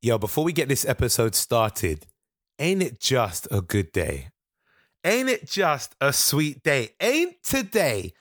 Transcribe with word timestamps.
Yo, 0.00 0.16
before 0.16 0.44
we 0.44 0.52
get 0.52 0.68
this 0.68 0.84
episode 0.84 1.34
started, 1.34 2.06
ain't 2.60 2.80
it 2.80 3.00
just 3.00 3.48
a 3.50 3.60
good 3.60 3.90
day? 3.90 4.28
Ain't 5.02 5.28
it 5.28 5.44
just 5.44 5.96
a 6.00 6.12
sweet 6.12 6.62
day? 6.62 6.90
Ain't 7.00 7.42
today 7.42 8.12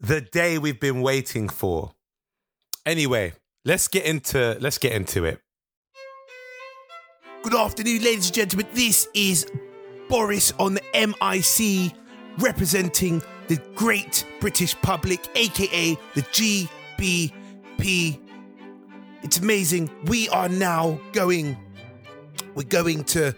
the 0.00 0.22
day 0.22 0.56
we've 0.56 0.80
been 0.80 1.02
waiting 1.02 1.50
for? 1.50 1.92
Anyway, 2.86 3.34
let's 3.66 3.88
get 3.88 4.06
into 4.06 4.56
let's 4.62 4.78
get 4.78 4.92
into 4.92 5.26
it. 5.26 5.42
Good 7.42 7.54
afternoon, 7.54 8.02
ladies 8.02 8.28
and 8.28 8.34
gentlemen. 8.34 8.66
This 8.72 9.06
is 9.12 9.46
Boris 10.08 10.54
on 10.58 10.72
the 10.72 10.82
MIC 10.94 11.92
representing 12.38 13.22
the 13.48 13.58
great 13.74 14.24
British 14.40 14.74
public, 14.80 15.28
aka 15.34 15.94
the 16.14 16.22
GBP. 16.22 18.27
It's 19.22 19.38
amazing. 19.38 19.90
We 20.04 20.28
are 20.28 20.48
now 20.48 21.00
going, 21.12 21.56
we're 22.54 22.62
going 22.64 23.04
to 23.04 23.34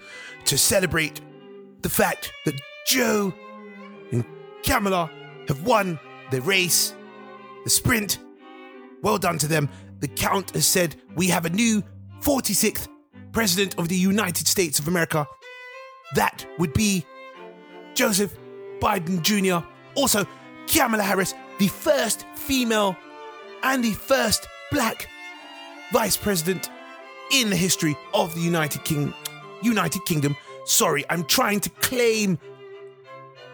to 0.47 0.59
celebrate 0.59 1.21
the 1.83 1.89
fact 1.89 2.33
that 2.45 2.61
Joe 2.87 3.33
and 4.11 4.25
Kamala 4.63 5.11
have 5.49 5.63
won 5.65 5.99
the 6.31 6.41
race, 6.43 6.95
the 7.65 7.71
sprint. 7.71 8.19
Well 9.03 9.19
done 9.19 9.39
to 9.39 9.47
them. 9.47 9.69
The 10.01 10.09
Count 10.09 10.51
has 10.53 10.67
said 10.67 10.97
we 11.15 11.29
have 11.29 11.45
a 11.47 11.51
new 11.51 11.83
46th 12.21 12.89
President 13.33 13.79
of 13.79 13.89
the 13.89 13.97
United 13.97 14.47
States 14.49 14.79
of 14.79 14.89
America. 14.89 15.27
That 16.15 16.45
would 16.59 16.73
be 16.73 17.07
Joseph 17.95 18.37
Biden 18.81 19.23
Jr. 19.23 19.65
Also, 19.95 20.27
Kamala 20.67 21.03
Harris, 21.03 21.35
the 21.59 21.69
first 21.69 22.27
female 22.35 22.97
and 23.63 23.85
the 23.85 23.93
first 23.93 24.47
black 24.71 25.09
vice 25.93 26.17
president 26.17 26.71
in 27.33 27.51
the 27.51 27.57
history 27.57 27.97
of 28.15 28.35
the 28.35 28.41
United 28.41 28.85
King 28.85 29.15
United 29.63 30.05
Kingdom. 30.05 30.37
Sorry, 30.65 31.05
I'm 31.11 31.25
trying 31.25 31.61
to 31.61 31.71
claim 31.71 32.39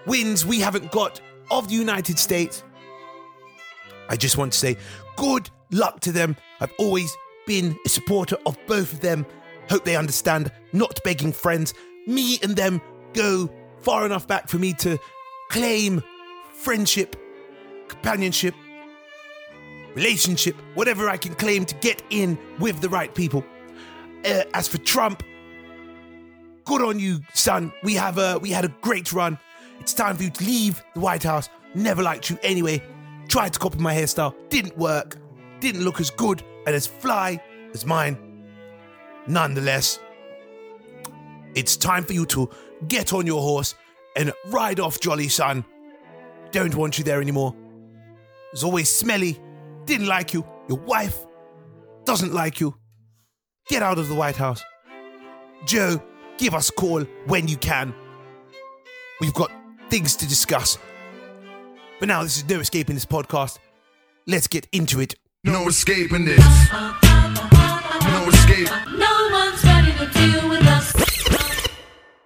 wins 0.06 0.46
we 0.46 0.60
haven't 0.60 0.90
got 0.90 1.20
of 1.50 1.68
the 1.68 1.74
United 1.74 2.18
States. 2.18 2.62
I 4.08 4.16
just 4.16 4.36
want 4.36 4.52
to 4.52 4.58
say 4.58 4.76
good 5.16 5.50
luck 5.70 6.00
to 6.00 6.12
them. 6.12 6.36
I've 6.60 6.72
always 6.78 7.14
been 7.46 7.76
a 7.84 7.88
supporter 7.88 8.36
of 8.46 8.56
both 8.66 8.92
of 8.92 9.00
them. 9.00 9.26
Hope 9.68 9.84
they 9.84 9.96
understand, 9.96 10.52
not 10.72 11.02
begging 11.02 11.32
friends. 11.32 11.74
Me 12.06 12.38
and 12.42 12.54
them 12.54 12.80
go 13.14 13.50
far 13.80 14.06
enough 14.06 14.26
back 14.26 14.48
for 14.48 14.58
me 14.58 14.72
to 14.74 14.98
claim 15.50 16.02
friendship, 16.52 17.16
companionship, 17.88 18.54
relationship, 19.96 20.54
whatever 20.74 21.08
I 21.08 21.16
can 21.16 21.34
claim 21.34 21.64
to 21.64 21.74
get 21.76 22.02
in 22.10 22.38
with 22.60 22.80
the 22.80 22.88
right 22.88 23.12
people. 23.12 23.42
Uh, 24.24 24.44
as 24.54 24.68
for 24.68 24.78
Trump, 24.78 25.22
good 26.64 26.82
on 26.82 27.00
you, 27.00 27.20
son. 27.34 27.72
We 27.82 27.94
have 27.94 28.18
a 28.18 28.38
we 28.38 28.50
had 28.50 28.64
a 28.64 28.72
great 28.82 29.12
run. 29.12 29.38
It's 29.80 29.94
time 29.94 30.16
for 30.16 30.22
you 30.22 30.30
to 30.30 30.44
leave 30.44 30.84
the 30.94 31.00
White 31.00 31.22
House. 31.22 31.48
Never 31.74 32.02
liked 32.02 32.30
you 32.30 32.38
anyway. 32.42 32.82
Tried 33.28 33.52
to 33.54 33.58
copy 33.58 33.78
my 33.78 33.94
hairstyle, 33.94 34.34
didn't 34.50 34.76
work. 34.78 35.16
Didn't 35.60 35.82
look 35.82 36.00
as 36.00 36.10
good 36.10 36.42
and 36.66 36.74
as 36.74 36.86
fly 36.86 37.42
as 37.72 37.84
mine. 37.86 38.18
Nonetheless, 39.26 39.98
it's 41.54 41.76
time 41.76 42.04
for 42.04 42.12
you 42.12 42.26
to 42.26 42.50
get 42.86 43.12
on 43.12 43.26
your 43.26 43.40
horse 43.40 43.74
and 44.14 44.32
ride 44.48 44.78
off, 44.78 45.00
jolly 45.00 45.28
son. 45.28 45.64
Don't 46.52 46.74
want 46.74 46.98
you 46.98 47.04
there 47.04 47.20
anymore. 47.20 47.54
It's 48.52 48.62
always 48.62 48.88
smelly. 48.90 49.40
Didn't 49.86 50.08
like 50.08 50.34
you. 50.34 50.44
Your 50.68 50.78
wife 50.80 51.16
doesn't 52.04 52.34
like 52.34 52.60
you. 52.60 52.76
Get 53.68 53.84
out 53.84 53.98
of 53.98 54.08
the 54.08 54.14
White 54.16 54.34
House. 54.34 54.60
Joe, 55.64 56.02
give 56.38 56.54
us 56.54 56.70
a 56.70 56.72
call 56.72 57.04
when 57.26 57.46
you 57.46 57.56
can. 57.56 57.94
We've 59.20 59.32
got 59.32 59.52
things 59.88 60.16
to 60.16 60.28
discuss. 60.28 60.76
But 62.00 62.08
now, 62.08 62.24
this 62.24 62.36
is 62.36 62.48
no 62.48 62.58
escaping 62.58 62.96
this 62.96 63.06
podcast. 63.06 63.58
Let's 64.26 64.48
get 64.48 64.66
into 64.72 65.00
it. 65.00 65.14
No 65.44 65.68
escaping 65.68 66.24
this. 66.24 66.44
No 66.72 68.28
escape. 68.28 68.68
No 68.98 69.28
one's 69.30 69.64
ready 69.64 69.92
to 69.92 70.10
deal 70.12 70.48
with 70.48 70.66
us. 70.66 70.92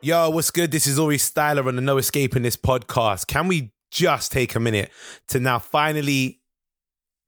Yo, 0.01 0.31
what's 0.31 0.51
good? 0.51 0.71
This 0.71 0.87
is 0.87 0.99
Aurie 0.99 1.19
Styla 1.19 1.67
on 1.67 1.77
the 1.77 1.83
No 1.83 1.99
Escaping 1.99 2.43
This 2.43 2.57
podcast. 2.57 3.27
Can 3.27 3.49
we 3.49 3.75
just 3.91 4.33
take 4.33 4.55
a 4.55 4.61
minute 4.61 4.91
to 5.29 5.41
now 5.41 5.59
finally 5.59 6.40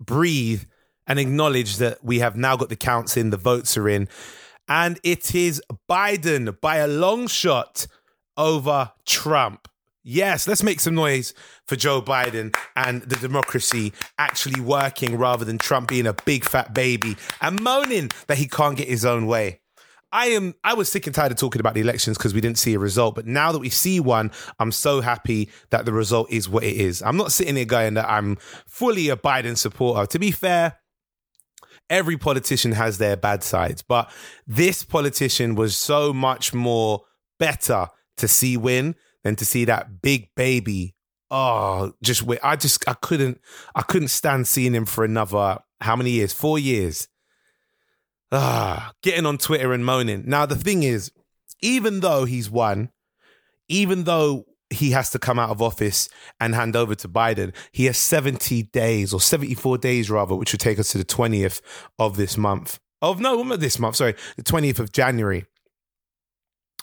breathe 0.05 0.65
and 1.07 1.19
acknowledge 1.19 1.77
that 1.77 2.03
we 2.05 2.21
have 2.21 2.37
now 2.37 2.57
got 2.57 2.69
the 2.69 2.77
counts 2.77 3.17
in, 3.17 3.31
the 3.31 3.37
votes 3.37 3.77
are 3.77 3.89
in, 3.89 4.09
and 4.69 4.99
it 5.03 5.35
is 5.35 5.63
Biden 5.91 6.61
by 6.61 6.77
a 6.77 6.87
long 6.87 7.27
shot 7.27 7.87
over 8.37 8.93
Trump. 9.05 9.69
Yes, 10.05 10.49
let's 10.49 10.65
make 10.65 10.81
some 10.81 10.95
noise 10.95 11.33
for 11.67 11.77
Joe 11.77 12.03
Biden 12.03 12.55
and 12.75 13.03
the 13.03 13.17
democracy 13.17 13.93
actually 14.19 14.61
working 14.61 15.17
rather 15.17 15.45
than 15.45 15.59
Trump 15.59 15.89
being 15.89 16.09
a 16.09 16.13
big 16.13 16.45
fat 16.45 16.75
baby 16.75 17.17
and 17.41 17.63
moaning 17.63 18.11
that 18.27 18.39
he 18.39 18.49
can't 18.49 18.77
get 18.77 18.89
his 18.89 19.05
own 19.05 19.27
way. 19.27 19.61
I 20.13 20.27
am 20.27 20.55
I 20.63 20.75
was 20.75 20.91
sick 20.91 21.07
and 21.07 21.15
tired 21.15 21.33
of 21.33 21.39
talking 21.39 21.61
about 21.61 21.75
the 21.75 21.81
elections 21.81 22.19
because 22.19 22.35
we 22.35 22.41
didn't 22.41 22.59
see 22.59 22.75
a 22.75 22.79
result, 22.79 23.15
but 23.15 23.27
now 23.27 23.51
that 23.51 23.59
we 23.59 23.71
see 23.71 23.99
one, 23.99 24.31
I'm 24.59 24.71
so 24.71 25.01
happy 25.01 25.49
that 25.71 25.87
the 25.87 25.93
result 25.93 26.31
is 26.31 26.49
what 26.49 26.65
it 26.65 26.77
is. 26.77 27.03
I'm 27.03 27.17
not 27.17 27.33
sitting 27.33 27.57
here 27.57 27.65
going 27.65 27.95
that 27.95 28.11
I'm 28.11 28.37
fully 28.67 29.09
a 29.09 29.17
Biden 29.17 29.57
supporter. 29.57 30.07
To 30.07 30.19
be 30.19 30.31
fair, 30.31 30.79
every 31.89 32.19
politician 32.19 32.73
has 32.73 32.99
their 32.99 33.17
bad 33.17 33.43
sides, 33.43 33.83
but 33.83 34.11
this 34.47 34.85
politician 34.85 35.55
was 35.55 35.77
so 35.77 36.13
much 36.13 36.53
more 36.53 37.03
better 37.39 37.89
to 38.19 38.29
see 38.29 38.57
win 38.59 38.95
than 39.25 39.37
to 39.37 39.47
see 39.47 39.65
that 39.65 40.03
big 40.03 40.29
baby. 40.37 40.95
Oh, 41.31 41.93
just 42.03 42.23
wait. 42.23 42.41
I 42.43 42.57
just 42.57 42.87
I 42.87 42.93
couldn't 42.93 43.41
I 43.75 43.81
couldn't 43.81 44.09
stand 44.09 44.47
seeing 44.47 44.75
him 44.75 44.85
for 44.85 45.05
another 45.05 45.59
how 45.81 45.97
many 45.97 46.11
years? 46.11 46.33
Four 46.33 46.59
years. 46.59 47.09
Ah, 48.35 48.93
getting 49.03 49.27
on 49.27 49.37
Twitter 49.37 49.73
and 49.75 49.85
moaning. 49.85 50.25
Now 50.27 50.47
the 50.47 50.57
thing 50.57 50.83
is, 50.83 51.13
even 51.61 52.01
though 52.01 52.25
he's 52.25 52.51
won, 52.51 52.91
even 53.69 54.05
though 54.05 54.47
he 54.71 54.93
has 54.93 55.11
to 55.11 55.19
come 55.19 55.39
out 55.39 55.51
of 55.51 55.61
office 55.61 56.09
and 56.41 56.55
hand 56.55 56.75
over 56.75 56.95
to 56.95 57.09
Biden, 57.09 57.55
he 57.73 57.85
has 57.85 57.99
70 57.99 58.65
days 58.65 59.13
or 59.13 59.21
74 59.21 59.79
days 59.79 60.11
rather, 60.11 60.35
which 60.35 60.53
would 60.53 60.61
take 60.61 60.79
us 60.79 60.91
to 60.93 60.99
the 60.99 61.05
20th 61.05 61.61
of 61.99 62.17
this 62.17 62.39
month. 62.39 62.81
Of 63.03 63.21
no, 63.21 63.43
not 63.43 63.61
this 63.61 63.79
month, 63.79 63.97
sorry, 63.97 64.15
the 64.37 64.43
20th 64.43 64.79
of 64.79 64.93
January. 64.93 65.45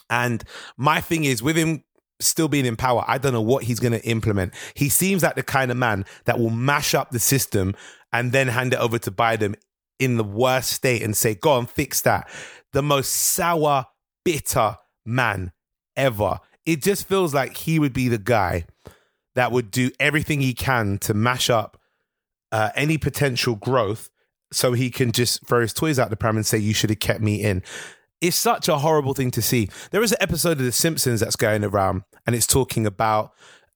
And 0.09 0.43
my 0.77 1.01
thing 1.01 1.23
is, 1.23 1.41
with 1.41 1.55
him 1.55 1.83
still 2.19 2.47
being 2.47 2.65
in 2.65 2.75
power, 2.75 3.03
I 3.07 3.17
don't 3.17 3.33
know 3.33 3.41
what 3.41 3.63
he's 3.63 3.79
going 3.79 3.93
to 3.93 4.05
implement. 4.05 4.53
He 4.75 4.89
seems 4.89 5.23
like 5.23 5.35
the 5.35 5.43
kind 5.43 5.71
of 5.71 5.77
man 5.77 6.05
that 6.25 6.37
will 6.37 6.49
mash 6.49 6.93
up 6.93 7.11
the 7.11 7.19
system 7.19 7.75
and 8.11 8.31
then 8.31 8.49
hand 8.49 8.73
it 8.73 8.79
over 8.79 8.99
to 8.99 9.11
Biden 9.11 9.55
in 9.99 10.17
the 10.17 10.23
worst 10.23 10.71
state 10.71 11.03
and 11.03 11.15
say, 11.15 11.35
go 11.35 11.57
and 11.57 11.69
fix 11.69 12.01
that. 12.01 12.29
The 12.73 12.81
most 12.81 13.09
sour, 13.09 13.85
bitter 14.23 14.77
man 15.05 15.51
ever. 15.95 16.39
It 16.65 16.81
just 16.81 17.07
feels 17.07 17.33
like 17.33 17.57
he 17.57 17.79
would 17.79 17.93
be 17.93 18.07
the 18.07 18.17
guy 18.17 18.65
that 19.35 19.51
would 19.51 19.71
do 19.71 19.91
everything 19.99 20.41
he 20.41 20.53
can 20.53 20.97
to 20.99 21.13
mash 21.13 21.49
up 21.49 21.79
uh, 22.51 22.69
any 22.75 22.97
potential 22.97 23.55
growth 23.55 24.09
so 24.51 24.73
he 24.73 24.89
can 24.89 25.11
just 25.11 25.45
throw 25.45 25.61
his 25.61 25.73
toys 25.73 25.99
out 25.99 26.09
the 26.09 26.17
pram 26.17 26.35
and 26.35 26.45
say, 26.45 26.57
you 26.57 26.73
should 26.73 26.89
have 26.89 26.99
kept 26.99 27.21
me 27.21 27.41
in. 27.43 27.61
It's 28.21 28.35
such 28.35 28.67
a 28.67 28.79
horrible 28.79 29.13
thing 29.13 29.31
to 29.31 29.41
see. 29.41 29.69
There 29.91 30.03
is 30.03 30.11
an 30.11 30.17
episode 30.19 30.59
of 30.59 30.65
The 30.65 30.71
Simpsons 30.71 31.19
that's 31.19 31.35
going 31.35 31.63
around, 31.63 32.03
and 32.25 32.35
it's 32.35 32.47
talking 32.47 32.85
about 32.85 33.31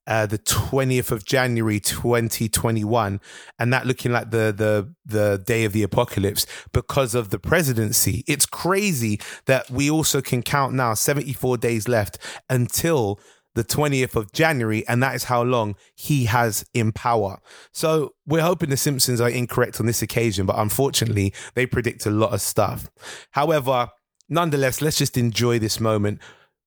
uh, 0.07 0.25
the 0.25 0.39
20th 0.39 1.11
of 1.11 1.25
January 1.25 1.79
2021 1.79 3.21
and 3.59 3.73
that 3.73 3.85
looking 3.85 4.11
like 4.11 4.31
the 4.31 4.53
the 4.55 4.93
the 5.05 5.41
day 5.45 5.63
of 5.63 5.73
the 5.73 5.83
apocalypse 5.83 6.45
because 6.71 7.15
of 7.15 7.29
the 7.29 7.39
presidency. 7.39 8.23
It's 8.27 8.45
crazy 8.45 9.19
that 9.45 9.69
we 9.69 9.89
also 9.89 10.21
can 10.21 10.41
count 10.41 10.73
now 10.73 10.93
74 10.93 11.57
days 11.57 11.87
left 11.87 12.17
until 12.49 13.19
the 13.55 13.63
20th 13.63 14.15
of 14.15 14.31
January 14.31 14.85
and 14.87 15.01
that 15.03 15.15
is 15.15 15.25
how 15.25 15.43
long 15.43 15.75
he 15.95 16.25
has 16.25 16.65
in 16.73 16.91
power. 16.91 17.39
So 17.71 18.15
we're 18.25 18.41
hoping 18.41 18.71
the 18.71 18.77
Simpsons 18.77 19.21
are 19.21 19.29
incorrect 19.29 19.79
on 19.79 19.85
this 19.85 20.01
occasion 20.01 20.45
but 20.45 20.57
unfortunately 20.57 21.33
they 21.53 21.65
predict 21.65 22.05
a 22.05 22.11
lot 22.11 22.33
of 22.33 22.41
stuff. 22.41 22.89
However 23.31 23.89
nonetheless 24.27 24.81
let's 24.81 24.97
just 24.97 25.17
enjoy 25.17 25.59
this 25.59 25.79
moment. 25.79 26.19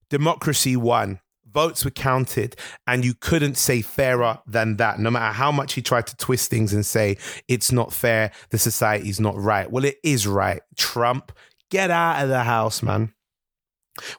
Democracy 0.09 0.77
won 0.77 1.19
votes 1.57 1.83
were 1.83 1.89
counted 1.89 2.55
and 2.85 3.03
you 3.03 3.15
couldn't 3.15 3.55
say 3.55 3.81
fairer 3.81 4.37
than 4.45 4.77
that 4.77 4.99
no 4.99 5.09
matter 5.09 5.33
how 5.33 5.51
much 5.51 5.73
he 5.73 5.81
tried 5.81 6.05
to 6.05 6.15
twist 6.17 6.51
things 6.51 6.71
and 6.71 6.85
say 6.85 7.17
it's 7.47 7.71
not 7.71 7.91
fair. 7.91 8.31
The 8.51 8.59
society's 8.59 9.19
not 9.19 9.35
right. 9.35 9.71
Well 9.71 9.83
it 9.83 9.97
is 10.03 10.27
right. 10.27 10.61
Trump 10.75 11.31
get 11.71 11.89
out 11.89 12.21
of 12.21 12.29
the 12.29 12.43
house 12.43 12.83
man. 12.83 13.11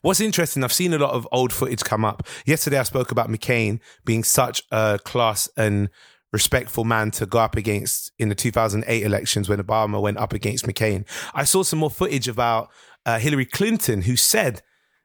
What's 0.03 0.19
interesting, 0.21 0.65
I've 0.65 0.73
seen 0.73 0.93
a 0.93 0.99
lot 0.99 1.13
of 1.13 1.29
old 1.31 1.53
footage 1.53 1.85
come 1.85 2.05
up. 2.05 2.27
Yesterday, 2.45 2.77
I 2.77 2.83
spoke 2.83 3.13
about 3.13 3.29
McCain 3.29 3.79
being 4.05 4.25
such 4.25 4.61
a 4.73 4.99
class 5.05 5.49
and 5.57 5.91
respectful 6.33 6.83
man 6.83 7.13
to 7.13 7.27
go 7.27 7.39
up 7.39 7.57
against 7.57 8.11
in 8.19 8.31
the 8.31 8.35
2008 8.35 9.05
elections 9.05 9.49
when 9.49 9.61
Obama 9.61 10.03
went 10.03 10.19
up 10.19 10.33
against 10.33 10.67
McCain. 10.67 11.07
I 11.33 11.45
saw 11.45 11.63
some 11.63 11.79
more 11.79 11.91
footage 11.91 12.27
about 12.27 12.71
uh, 13.07 13.21
Hillary 13.21 13.47
Clinton, 13.47 14.03
who 14.03 14.17
said, 14.17 14.63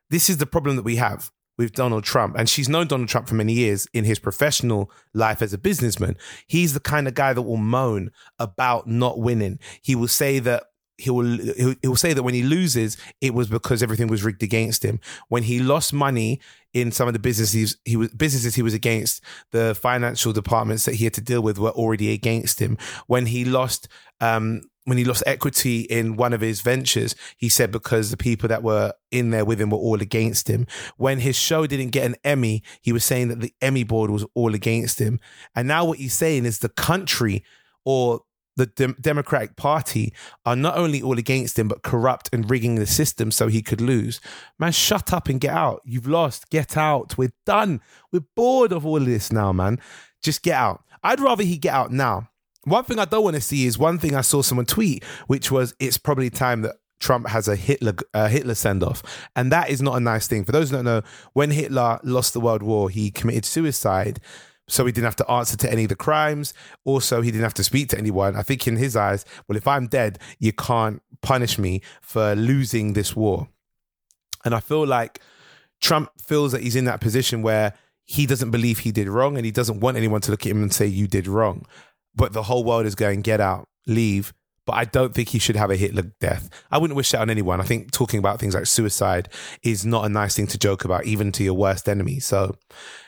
This 0.09 0.31
is 0.31 0.37
the 0.37 0.47
problem 0.47 0.75
that 0.77 0.81
we 0.81 0.95
have 0.95 1.29
with 1.57 1.73
Donald 1.73 2.03
Trump. 2.03 2.35
And 2.37 2.49
she's 2.49 2.69
known 2.69 2.87
Donald 2.87 3.09
Trump 3.09 3.27
for 3.27 3.35
many 3.35 3.53
years 3.53 3.87
in 3.93 4.03
his 4.03 4.19
professional 4.19 4.91
life 5.13 5.41
as 5.41 5.53
a 5.53 5.57
businessman. 5.57 6.17
He's 6.47 6.73
the 6.73 6.79
kind 6.79 7.07
of 7.07 7.13
guy 7.13 7.33
that 7.33 7.41
will 7.41 7.57
moan 7.57 8.11
about 8.39 8.87
not 8.87 9.19
winning. 9.19 9.59
He 9.81 9.95
will 9.95 10.07
say 10.07 10.39
that 10.39 10.63
he 10.97 11.09
will 11.09 11.37
he'll, 11.37 11.75
he'll 11.81 11.95
say 11.95 12.13
that 12.13 12.23
when 12.23 12.33
he 12.33 12.43
loses 12.43 12.97
it 13.19 13.33
was 13.33 13.47
because 13.47 13.81
everything 13.81 14.07
was 14.07 14.23
rigged 14.23 14.43
against 14.43 14.85
him 14.85 14.99
when 15.27 15.43
he 15.43 15.59
lost 15.59 15.91
money 15.91 16.39
in 16.73 16.91
some 16.91 17.07
of 17.07 17.13
the 17.13 17.19
businesses 17.19 17.77
he 17.83 17.95
was 17.95 18.09
businesses 18.09 18.53
he 18.53 18.61
was 18.61 18.75
against 18.75 19.23
the 19.51 19.73
financial 19.73 20.31
departments 20.31 20.85
that 20.85 20.95
he 20.95 21.03
had 21.03 21.13
to 21.13 21.21
deal 21.21 21.41
with 21.41 21.57
were 21.57 21.71
already 21.71 22.11
against 22.11 22.59
him 22.59 22.77
when 23.07 23.25
he 23.25 23.43
lost 23.43 23.87
um 24.21 24.61
when 24.85 24.97
he 24.97 25.05
lost 25.05 25.23
equity 25.25 25.81
in 25.81 26.15
one 26.15 26.33
of 26.33 26.41
his 26.41 26.61
ventures, 26.61 27.15
he 27.37 27.49
said 27.49 27.71
because 27.71 28.11
the 28.11 28.17
people 28.17 28.49
that 28.49 28.63
were 28.63 28.93
in 29.11 29.29
there 29.29 29.45
with 29.45 29.61
him 29.61 29.69
were 29.69 29.77
all 29.77 30.01
against 30.01 30.49
him. 30.49 30.67
When 30.97 31.19
his 31.19 31.35
show 31.35 31.65
didn't 31.65 31.91
get 31.91 32.05
an 32.05 32.15
Emmy, 32.23 32.63
he 32.81 32.91
was 32.91 33.05
saying 33.05 33.29
that 33.29 33.39
the 33.39 33.53
Emmy 33.61 33.83
board 33.83 34.09
was 34.09 34.25
all 34.33 34.53
against 34.53 34.99
him. 34.99 35.19
And 35.55 35.67
now 35.67 35.85
what 35.85 35.99
he's 35.99 36.13
saying 36.13 36.45
is 36.45 36.59
the 36.59 36.69
country 36.69 37.43
or 37.85 38.21
the 38.55 38.65
Dem- 38.67 38.97
Democratic 39.01 39.55
Party 39.55 40.13
are 40.45 40.55
not 40.55 40.77
only 40.77 41.01
all 41.01 41.17
against 41.17 41.57
him, 41.57 41.67
but 41.67 41.81
corrupt 41.81 42.29
and 42.31 42.49
rigging 42.49 42.75
the 42.75 42.85
system 42.85 43.31
so 43.31 43.47
he 43.47 43.61
could 43.61 43.81
lose. 43.81 44.21
Man, 44.59 44.71
shut 44.71 45.11
up 45.11 45.27
and 45.27 45.39
get 45.39 45.53
out. 45.53 45.81
You've 45.85 46.07
lost. 46.07 46.49
Get 46.49 46.77
out. 46.77 47.17
We're 47.17 47.33
done. 47.45 47.81
We're 48.11 48.25
bored 48.35 48.71
of 48.71 48.85
all 48.85 48.99
this 48.99 49.31
now, 49.31 49.51
man. 49.53 49.79
Just 50.21 50.43
get 50.43 50.55
out. 50.55 50.83
I'd 51.03 51.19
rather 51.19 51.43
he 51.43 51.57
get 51.57 51.73
out 51.73 51.91
now. 51.91 52.29
One 52.65 52.83
thing 52.83 52.99
I 52.99 53.05
don't 53.05 53.23
want 53.23 53.35
to 53.35 53.41
see 53.41 53.65
is 53.65 53.77
one 53.77 53.99
thing 53.99 54.15
I 54.15 54.21
saw 54.21 54.41
someone 54.41 54.65
tweet, 54.65 55.03
which 55.27 55.51
was 55.51 55.75
it's 55.79 55.97
probably 55.97 56.29
time 56.29 56.61
that 56.61 56.75
Trump 56.99 57.27
has 57.27 57.47
a 57.49 57.55
Hitler 57.55 57.93
uh, 58.13 58.29
Hitler 58.29 58.55
send 58.55 58.83
off, 58.83 59.03
and 59.35 59.51
that 59.51 59.69
is 59.69 59.81
not 59.81 59.97
a 59.97 59.99
nice 59.99 60.27
thing. 60.27 60.45
For 60.45 60.53
those 60.53 60.69
who 60.69 60.77
don't 60.77 60.85
know, 60.85 61.01
when 61.33 61.51
Hitler 61.51 61.99
lost 62.03 62.33
the 62.33 62.39
World 62.39 62.63
War, 62.63 62.89
he 62.89 63.11
committed 63.11 63.43
suicide, 63.43 64.21
so 64.67 64.85
he 64.85 64.93
didn't 64.93 65.05
have 65.05 65.15
to 65.17 65.29
answer 65.29 65.57
to 65.57 65.71
any 65.71 65.83
of 65.83 65.89
the 65.89 65.97
crimes. 65.97 66.53
Also, 66.85 67.21
he 67.21 67.31
didn't 67.31 67.43
have 67.43 67.53
to 67.55 67.63
speak 67.63 67.89
to 67.89 67.97
anyone. 67.97 68.37
I 68.37 68.43
think 68.43 68.65
in 68.65 68.77
his 68.77 68.95
eyes, 68.95 69.25
well, 69.47 69.57
if 69.57 69.67
I'm 69.67 69.87
dead, 69.87 70.19
you 70.39 70.53
can't 70.53 71.01
punish 71.21 71.59
me 71.59 71.81
for 72.01 72.35
losing 72.35 72.93
this 72.93 73.15
war. 73.15 73.49
And 74.45 74.55
I 74.55 74.61
feel 74.61 74.85
like 74.87 75.19
Trump 75.81 76.09
feels 76.21 76.53
that 76.53 76.61
he's 76.61 76.77
in 76.77 76.85
that 76.85 77.01
position 77.01 77.41
where 77.41 77.73
he 78.05 78.25
doesn't 78.25 78.51
believe 78.51 78.79
he 78.79 78.91
did 78.91 79.07
wrong 79.07 79.37
and 79.37 79.45
he 79.45 79.51
doesn't 79.51 79.81
want 79.81 79.97
anyone 79.97 80.21
to 80.21 80.31
look 80.31 80.45
at 80.45 80.51
him 80.51 80.61
and 80.61 80.73
say, 80.73 80.85
You 80.85 81.07
did 81.07 81.27
wrong. 81.27 81.65
But 82.15 82.33
the 82.33 82.43
whole 82.43 82.63
world 82.63 82.85
is 82.85 82.95
going, 82.95 83.21
Get 83.21 83.41
out, 83.41 83.67
leave. 83.87 84.33
But 84.65 84.73
I 84.73 84.85
don't 84.85 85.13
think 85.13 85.29
he 85.29 85.39
should 85.39 85.57
have 85.57 85.71
a 85.71 85.75
Hitler 85.75 86.13
death. 86.21 86.49
I 86.71 86.77
wouldn't 86.77 86.95
wish 86.95 87.11
that 87.11 87.19
on 87.19 87.29
anyone. 87.29 87.59
I 87.59 87.65
think 87.65 87.91
talking 87.91 88.19
about 88.19 88.39
things 88.39 88.55
like 88.55 88.65
suicide 88.65 89.27
is 89.61 89.85
not 89.85 90.05
a 90.05 90.09
nice 90.09 90.35
thing 90.35 90.47
to 90.47 90.57
joke 90.57 90.85
about, 90.85 91.05
even 91.05 91.33
to 91.33 91.43
your 91.43 91.53
worst 91.53 91.89
enemy. 91.89 92.19
So, 92.21 92.55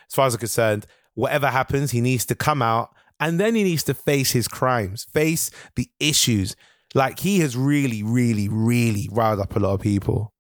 as 0.10 0.14
far 0.14 0.28
as 0.28 0.34
I'm 0.34 0.40
concerned, 0.40 0.86
whatever 1.14 1.48
happens, 1.48 1.92
he 1.92 2.02
needs 2.02 2.26
to 2.26 2.36
come 2.36 2.62
out 2.62 2.90
and 3.20 3.40
then 3.40 3.56
he 3.56 3.64
needs 3.64 3.84
to 3.84 3.94
face 3.94 4.32
his 4.32 4.48
crimes, 4.48 5.06
face 5.06 5.50
the 5.76 5.90
issues. 6.00 6.56
Like 6.94 7.20
he 7.20 7.40
has 7.40 7.56
really, 7.56 8.04
really, 8.04 8.48
really 8.50 9.10
riled 9.12 9.40
up 9.40 9.56
a 9.56 9.60
lot 9.60 9.74
of 9.74 9.82
people. 9.82 10.34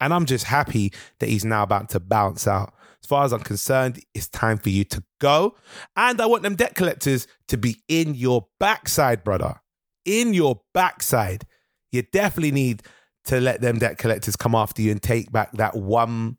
And 0.00 0.12
I'm 0.12 0.26
just 0.26 0.44
happy 0.44 0.92
that 1.20 1.28
he's 1.28 1.44
now 1.44 1.62
about 1.62 1.90
to 1.90 2.00
bounce 2.00 2.48
out. 2.48 2.74
As 3.02 3.08
far 3.08 3.24
as 3.24 3.32
I'm 3.32 3.40
concerned, 3.40 4.00
it's 4.14 4.28
time 4.28 4.58
for 4.58 4.68
you 4.68 4.84
to 4.84 5.02
go. 5.20 5.56
And 5.96 6.20
I 6.20 6.26
want 6.26 6.42
them 6.42 6.54
debt 6.54 6.74
collectors 6.74 7.26
to 7.48 7.56
be 7.56 7.82
in 7.88 8.14
your 8.14 8.46
backside, 8.60 9.24
brother. 9.24 9.60
In 10.04 10.34
your 10.34 10.60
backside. 10.72 11.44
You 11.90 12.02
definitely 12.02 12.52
need 12.52 12.82
to 13.24 13.40
let 13.40 13.60
them 13.60 13.78
debt 13.78 13.98
collectors 13.98 14.36
come 14.36 14.54
after 14.54 14.82
you 14.82 14.90
and 14.90 15.02
take 15.02 15.30
back 15.30 15.52
that 15.52 15.76
one 15.76 16.38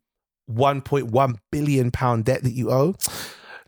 1.1 0.50 1.36
billion 1.50 1.90
pound 1.90 2.24
debt 2.24 2.42
that 2.42 2.52
you 2.52 2.70
owe. 2.70 2.94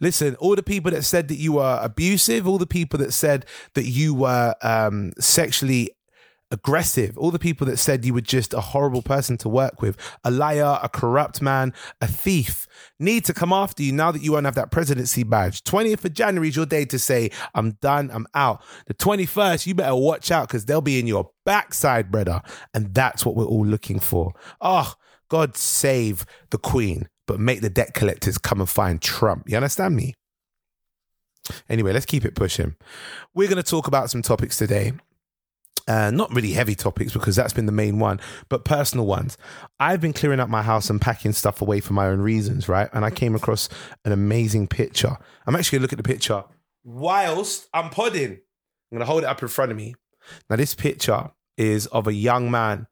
Listen, 0.01 0.35
all 0.37 0.55
the 0.55 0.63
people 0.63 0.91
that 0.91 1.05
said 1.05 1.29
that 1.29 1.37
you 1.37 1.55
were 1.55 1.79
abusive, 1.83 2.47
all 2.47 2.59
the 2.59 2.67
people 2.67 2.99
that 2.99 3.13
said 3.13 3.47
that 3.75 3.87
you 3.87 4.15
were 4.15 4.55
um, 4.63 5.13
sexually 5.19 5.91
aggressive, 6.51 7.17
all 7.19 7.31
the 7.31 7.39
people 7.39 7.67
that 7.67 7.77
said 7.77 8.05
you 8.05 8.15
were 8.15 8.21
just 8.21 8.55
a 8.55 8.61
horrible 8.61 9.03
person 9.03 9.37
to 9.39 9.49
work 9.49 9.83
with, 9.83 9.97
a 10.25 10.31
liar, 10.31 10.79
a 10.83 10.89
corrupt 10.89 11.43
man, 11.43 11.73
a 12.01 12.07
thief, 12.07 12.67
need 12.99 13.25
to 13.25 13.35
come 13.35 13.53
after 13.53 13.83
you 13.83 13.93
now 13.93 14.13
that 14.13 14.23
you 14.23 14.33
won't 14.33 14.45
have 14.45 14.55
that 14.55 14.71
presidency 14.71 15.23
badge. 15.23 15.63
20th 15.65 16.05
of 16.05 16.15
January 16.15 16.49
is 16.49 16.57
your 16.57 16.67
day 16.67 16.85
to 16.85 16.99
say, 16.99 17.31
I'm 17.55 17.73
done, 17.83 18.11
I'm 18.13 18.27
out. 18.35 18.63
The 18.87 18.95
21st, 18.95 19.67
you 19.67 19.75
better 19.75 19.97
watch 19.97 20.31
out 20.31 20.49
because 20.49 20.67
they'll 20.67 20.81
be 20.81 20.99
in 20.99 21.07
your 21.07 21.31
backside, 21.45 22.11
brother. 22.11 22.43
And 22.75 22.95
that's 22.95 23.27
what 23.27 23.37
we're 23.37 23.45
all 23.45 23.67
looking 23.67 23.99
for. 23.99 24.33
Oh, 24.61 24.95
God 25.29 25.57
save 25.57 26.25
the 26.51 26.59
Queen, 26.59 27.09
but 27.27 27.41
make 27.41 27.61
the 27.61 27.71
debt 27.71 27.95
collectors 27.95 28.39
come 28.39 28.61
and 28.61 28.69
find 28.69 29.03
Trump. 29.03 29.49
You 29.49 29.57
understand 29.57 29.97
me? 29.97 30.15
Anyway, 31.69 31.93
let's 31.93 32.07
keep 32.07 32.25
it 32.25 32.35
pushing. 32.35 32.75
We're 33.35 33.49
going 33.49 33.63
to 33.63 33.69
talk 33.69 33.87
about 33.87 34.11
some 34.11 34.23
topics 34.23 34.57
today. 34.57 34.93
Uh, 35.89 36.11
not 36.11 36.35
really 36.35 36.51
heavy 36.51 36.75
topics 36.75 37.13
because 37.13 37.37
that's 37.37 37.53
been 37.53 37.67
the 37.67 37.73
main 37.73 38.01
one, 38.01 38.19
but 38.49 38.65
personal 38.65 39.07
ones. 39.07 39.39
I've 39.79 40.01
been 40.01 40.13
clearing 40.13 40.41
up 40.41 40.49
my 40.49 40.63
house 40.63 40.91
and 40.91 41.01
packing 41.01 41.33
stuff 41.33 41.63
away 41.63 41.79
for 41.79 41.93
my 41.93 42.09
own 42.09 42.21
reasons, 42.21 42.69
right? 42.69 42.89
And 42.93 43.05
I 43.05 43.11
came 43.11 43.37
across 43.37 43.69
an 44.05 44.11
amazing 44.11 44.67
picture. 44.67 45.17
I'm 45.47 45.55
actually 45.55 45.79
going 45.79 45.81
to 45.81 45.85
look 45.85 45.93
at 45.93 46.05
the 46.05 46.13
picture 46.13 46.43
whilst 46.83 47.69
I'm 47.73 47.91
podding. 47.91 48.33
I'm 48.33 48.99
going 48.99 49.01
to 49.01 49.07
hold 49.07 49.23
it 49.23 49.27
up 49.27 49.43
in 49.43 49.49
front 49.49 49.71
of 49.71 49.77
me. 49.77 49.95
Now, 50.49 50.57
this 50.57 50.75
picture 50.75 51.31
is 51.57 51.87
of 51.87 52.07
a 52.07 52.13
young 52.13 52.51
man, 52.51 52.87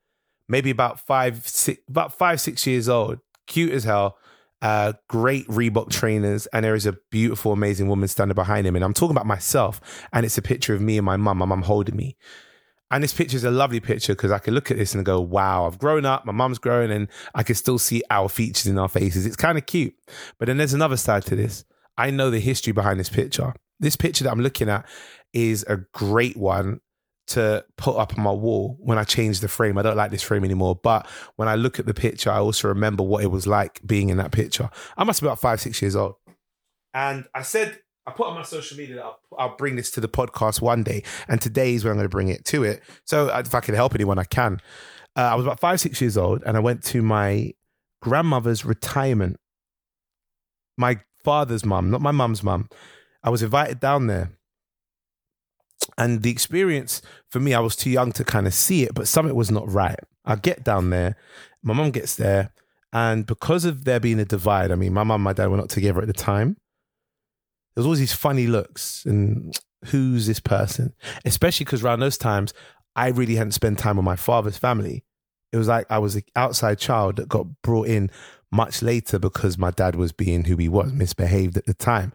maybe 0.48 0.70
about 0.70 1.00
five, 1.00 1.46
six, 1.48 1.80
about 1.88 2.16
five, 2.16 2.40
six 2.40 2.66
years 2.66 2.88
old, 2.88 3.18
cute 3.46 3.72
as 3.72 3.84
hell, 3.84 4.18
uh, 4.62 4.94
great 5.08 5.46
Reebok 5.48 5.90
trainers, 5.90 6.46
and 6.46 6.64
there 6.64 6.74
is 6.74 6.86
a 6.86 6.96
beautiful, 7.10 7.52
amazing 7.52 7.88
woman 7.88 8.08
standing 8.08 8.34
behind 8.34 8.66
him. 8.66 8.76
And 8.76 8.84
I'm 8.84 8.94
talking 8.94 9.16
about 9.16 9.26
myself, 9.26 9.80
and 10.12 10.24
it's 10.24 10.38
a 10.38 10.42
picture 10.42 10.74
of 10.74 10.80
me 10.80 10.96
and 10.96 11.04
my 11.04 11.16
mum. 11.16 11.38
My 11.38 11.44
mum 11.44 11.62
holding 11.62 11.96
me. 11.96 12.16
And 12.90 13.02
this 13.02 13.14
picture 13.14 13.36
is 13.36 13.44
a 13.44 13.50
lovely 13.50 13.80
picture 13.80 14.14
because 14.14 14.30
I 14.30 14.38
can 14.38 14.54
look 14.54 14.70
at 14.70 14.76
this 14.76 14.94
and 14.94 15.04
go, 15.04 15.20
wow, 15.20 15.66
I've 15.66 15.78
grown 15.78 16.04
up, 16.04 16.24
my 16.24 16.32
mum's 16.32 16.58
grown, 16.58 16.90
and 16.90 17.08
I 17.34 17.42
can 17.42 17.54
still 17.54 17.78
see 17.78 18.02
our 18.10 18.28
features 18.28 18.66
in 18.66 18.78
our 18.78 18.88
faces. 18.88 19.26
It's 19.26 19.36
kind 19.36 19.58
of 19.58 19.66
cute. 19.66 19.94
But 20.38 20.46
then 20.46 20.58
there's 20.58 20.74
another 20.74 20.96
side 20.96 21.24
to 21.26 21.36
this. 21.36 21.64
I 21.96 22.10
know 22.10 22.30
the 22.30 22.40
history 22.40 22.72
behind 22.72 23.00
this 23.00 23.08
picture. 23.08 23.54
This 23.80 23.96
picture 23.96 24.24
that 24.24 24.30
I'm 24.30 24.40
looking 24.40 24.68
at 24.68 24.86
is 25.32 25.64
a 25.68 25.78
great 25.92 26.36
one 26.36 26.80
to 27.26 27.64
put 27.76 27.96
up 27.96 28.16
on 28.16 28.22
my 28.22 28.32
wall 28.32 28.76
when 28.80 28.98
I 28.98 29.04
change 29.04 29.40
the 29.40 29.48
frame. 29.48 29.78
I 29.78 29.82
don't 29.82 29.96
like 29.96 30.10
this 30.10 30.22
frame 30.22 30.44
anymore. 30.44 30.78
But 30.80 31.06
when 31.36 31.48
I 31.48 31.54
look 31.54 31.78
at 31.78 31.86
the 31.86 31.94
picture, 31.94 32.30
I 32.30 32.38
also 32.38 32.68
remember 32.68 33.02
what 33.02 33.24
it 33.24 33.30
was 33.30 33.46
like 33.46 33.80
being 33.86 34.10
in 34.10 34.18
that 34.18 34.30
picture. 34.30 34.68
I 34.96 35.04
must 35.04 35.20
be 35.20 35.26
about 35.26 35.40
five, 35.40 35.60
six 35.60 35.80
years 35.80 35.96
old. 35.96 36.16
And 36.92 37.26
I 37.34 37.42
said, 37.42 37.80
I 38.06 38.10
put 38.10 38.26
on 38.26 38.34
my 38.34 38.42
social 38.42 38.76
media 38.76 38.96
that 38.96 39.04
I'll, 39.04 39.18
I'll 39.38 39.56
bring 39.56 39.76
this 39.76 39.90
to 39.92 40.00
the 40.00 40.08
podcast 40.08 40.60
one 40.60 40.82
day. 40.82 41.02
And 41.28 41.40
today 41.40 41.74
is 41.74 41.84
when 41.84 41.92
I'm 41.92 41.96
going 41.96 42.04
to 42.04 42.10
bring 42.10 42.28
it 42.28 42.44
to 42.46 42.62
it. 42.62 42.82
So 43.04 43.28
uh, 43.28 43.42
if 43.44 43.54
I 43.54 43.60
can 43.60 43.74
help 43.74 43.94
anyone, 43.94 44.18
I 44.18 44.24
can. 44.24 44.60
Uh, 45.16 45.22
I 45.22 45.34
was 45.34 45.46
about 45.46 45.60
five, 45.60 45.80
six 45.80 46.00
years 46.00 46.16
old 46.16 46.42
and 46.44 46.56
I 46.56 46.60
went 46.60 46.82
to 46.84 47.02
my 47.02 47.52
grandmother's 48.02 48.64
retirement. 48.64 49.38
My 50.76 51.00
father's 51.22 51.64
mum, 51.64 51.90
not 51.90 52.02
my 52.02 52.10
mum's 52.10 52.42
mum. 52.42 52.68
I 53.22 53.30
was 53.30 53.42
invited 53.42 53.80
down 53.80 54.06
there. 54.06 54.32
And 55.96 56.22
the 56.22 56.30
experience 56.30 57.00
for 57.30 57.40
me, 57.40 57.54
I 57.54 57.60
was 57.60 57.76
too 57.76 57.90
young 57.90 58.12
to 58.12 58.24
kind 58.24 58.46
of 58.46 58.54
see 58.54 58.82
it, 58.82 58.94
but 58.94 59.08
something 59.08 59.34
was 59.34 59.50
not 59.50 59.70
right. 59.70 59.98
I 60.24 60.36
get 60.36 60.64
down 60.64 60.90
there, 60.90 61.16
my 61.62 61.74
mum 61.74 61.90
gets 61.90 62.16
there, 62.16 62.52
and 62.92 63.26
because 63.26 63.64
of 63.64 63.84
there 63.84 64.00
being 64.00 64.18
a 64.18 64.24
divide, 64.24 64.70
I 64.70 64.76
mean, 64.76 64.92
my 64.92 65.02
mum 65.04 65.16
and 65.16 65.24
my 65.24 65.32
dad 65.32 65.48
were 65.48 65.56
not 65.56 65.68
together 65.68 66.00
at 66.00 66.06
the 66.06 66.12
time. 66.12 66.56
There's 67.74 67.86
always 67.86 68.00
these 68.00 68.12
funny 68.12 68.46
looks, 68.46 69.04
and 69.04 69.56
who's 69.86 70.26
this 70.26 70.40
person? 70.40 70.94
Especially 71.24 71.64
because 71.64 71.82
around 71.82 72.00
those 72.00 72.18
times, 72.18 72.54
I 72.96 73.08
really 73.08 73.36
hadn't 73.36 73.52
spent 73.52 73.78
time 73.78 73.96
with 73.96 74.04
my 74.04 74.16
father's 74.16 74.58
family. 74.58 75.04
It 75.52 75.56
was 75.56 75.68
like 75.68 75.86
I 75.90 75.98
was 75.98 76.16
an 76.16 76.22
outside 76.36 76.78
child 76.78 77.16
that 77.16 77.28
got 77.28 77.46
brought 77.62 77.88
in 77.88 78.10
much 78.50 78.82
later 78.82 79.18
because 79.18 79.58
my 79.58 79.70
dad 79.70 79.96
was 79.96 80.12
being 80.12 80.44
who 80.44 80.56
he 80.56 80.68
was, 80.68 80.92
misbehaved 80.92 81.56
at 81.56 81.66
the 81.66 81.74
time. 81.74 82.12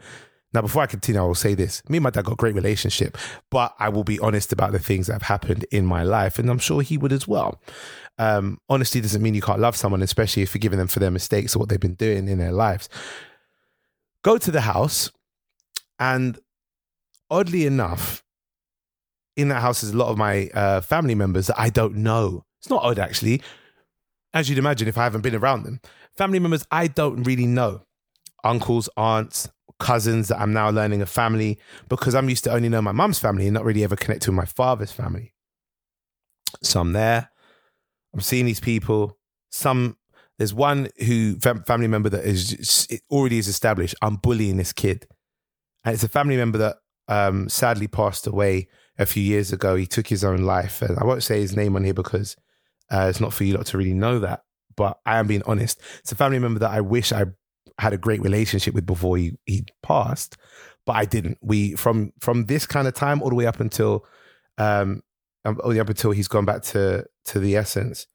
Now, 0.51 0.61
before 0.61 0.81
I 0.81 0.87
continue, 0.87 1.21
I 1.21 1.25
will 1.25 1.35
say 1.35 1.53
this. 1.53 1.87
Me 1.89 1.97
and 1.97 2.03
my 2.03 2.09
dad 2.09 2.25
got 2.25 2.33
a 2.33 2.37
great 2.37 2.55
relationship, 2.55 3.17
but 3.51 3.75
I 3.77 3.89
will 3.89 4.03
be 4.03 4.19
honest 4.19 4.51
about 4.51 4.71
the 4.71 4.79
things 4.79 5.07
that 5.07 5.13
have 5.13 5.21
happened 5.23 5.65
in 5.71 5.85
my 5.85 6.01
life, 6.01 6.39
and 6.39 6.49
I'm 6.49 6.57
sure 6.57 6.81
he 6.81 6.97
would 6.97 7.13
as 7.13 7.27
well. 7.27 7.61
Um, 8.17 8.59
honesty 8.67 8.99
doesn't 8.99 9.21
mean 9.21 9.35
you 9.35 9.41
can't 9.41 9.59
love 9.59 9.75
someone, 9.75 10.01
especially 10.01 10.41
if 10.41 10.49
you're 10.49 10.53
forgiving 10.53 10.79
them 10.79 10.87
for 10.87 10.99
their 10.99 11.11
mistakes 11.11 11.55
or 11.55 11.59
what 11.59 11.69
they've 11.69 11.79
been 11.79 11.93
doing 11.93 12.27
in 12.27 12.39
their 12.39 12.51
lives. 12.51 12.89
Go 14.23 14.37
to 14.37 14.51
the 14.51 14.61
house, 14.61 15.11
and 15.99 16.39
oddly 17.29 17.65
enough, 17.65 18.23
in 19.35 19.49
that 19.49 19.61
house 19.61 19.83
is 19.83 19.91
a 19.91 19.97
lot 19.97 20.09
of 20.09 20.17
my 20.17 20.47
uh, 20.53 20.81
family 20.81 21.15
members 21.15 21.47
that 21.47 21.59
I 21.59 21.69
don't 21.69 21.95
know. 21.97 22.45
It's 22.59 22.69
not 22.69 22.83
odd, 22.83 22.99
actually. 22.99 23.41
As 24.33 24.49
you'd 24.49 24.59
imagine, 24.59 24.87
if 24.87 24.97
I 24.97 25.03
haven't 25.03 25.21
been 25.21 25.35
around 25.35 25.63
them, 25.63 25.79
family 26.15 26.39
members 26.39 26.65
I 26.71 26.87
don't 26.87 27.23
really 27.23 27.47
know 27.47 27.83
uncles, 28.43 28.89
aunts, 28.95 29.49
cousins 29.79 30.27
that 30.27 30.39
I'm 30.39 30.53
now 30.53 30.69
learning 30.69 31.01
a 31.01 31.05
family 31.05 31.57
because 31.87 32.13
I'm 32.13 32.29
used 32.29 32.43
to 32.43 32.51
only 32.51 32.69
know 32.69 32.81
my 32.81 32.91
mum's 32.91 33.19
family 33.19 33.47
and 33.47 33.53
not 33.53 33.63
really 33.63 33.83
ever 33.83 33.95
connect 33.95 34.27
with 34.27 34.35
my 34.35 34.45
father's 34.45 34.91
family. 34.91 35.33
So 36.61 36.81
I'm 36.81 36.93
there. 36.93 37.29
I'm 38.13 38.21
seeing 38.21 38.45
these 38.45 38.59
people. 38.59 39.17
Some 39.51 39.97
there's 40.37 40.53
one 40.53 40.89
who 41.05 41.35
family 41.37 41.87
member 41.87 42.09
that 42.09 42.25
is 42.25 42.87
already 43.11 43.37
is 43.37 43.47
established. 43.47 43.95
I'm 44.01 44.15
bullying 44.15 44.57
this 44.57 44.73
kid, 44.73 45.07
and 45.83 45.93
it's 45.93 46.03
a 46.03 46.09
family 46.09 46.37
member 46.37 46.57
that 46.57 46.77
um, 47.07 47.49
sadly 47.49 47.87
passed 47.87 48.27
away 48.27 48.67
a 48.97 49.05
few 49.05 49.23
years 49.23 49.51
ago. 49.51 49.75
He 49.75 49.87
took 49.87 50.07
his 50.07 50.23
own 50.23 50.43
life, 50.43 50.81
and 50.81 50.97
I 50.99 51.05
won't 51.05 51.23
say 51.23 51.41
his 51.41 51.55
name 51.55 51.75
on 51.75 51.83
here 51.83 51.93
because 51.93 52.35
uh, 52.91 53.07
it's 53.09 53.19
not 53.19 53.33
for 53.33 53.43
you 53.43 53.55
lot 53.55 53.65
to 53.67 53.77
really 53.77 53.93
know 53.93 54.19
that. 54.19 54.43
But 54.75 54.99
I 55.05 55.17
am 55.17 55.27
being 55.27 55.43
honest. 55.45 55.81
It's 55.99 56.11
a 56.11 56.15
family 56.15 56.39
member 56.39 56.59
that 56.59 56.71
I 56.71 56.81
wish 56.81 57.11
I 57.11 57.25
had 57.79 57.93
a 57.93 57.97
great 57.97 58.21
relationship 58.21 58.73
with 58.73 58.85
before 58.85 59.17
he 59.17 59.33
he 59.45 59.65
passed, 59.83 60.37
but 60.85 60.95
I 60.95 61.05
didn't. 61.05 61.37
We 61.41 61.75
from 61.75 62.13
from 62.19 62.45
this 62.45 62.65
kind 62.65 62.87
of 62.87 62.93
time 62.93 63.21
all 63.21 63.29
the 63.29 63.35
way 63.35 63.45
up 63.45 63.59
until 63.59 64.05
um 64.57 65.01
um, 65.45 65.59
all 65.63 65.71
the 65.71 65.79
up 65.79 65.89
until 65.89 66.11
he's 66.11 66.27
gone 66.27 66.45
back 66.45 66.61
to 66.63 67.05
to 67.25 67.39
the 67.39 67.55
essence. 67.55 68.07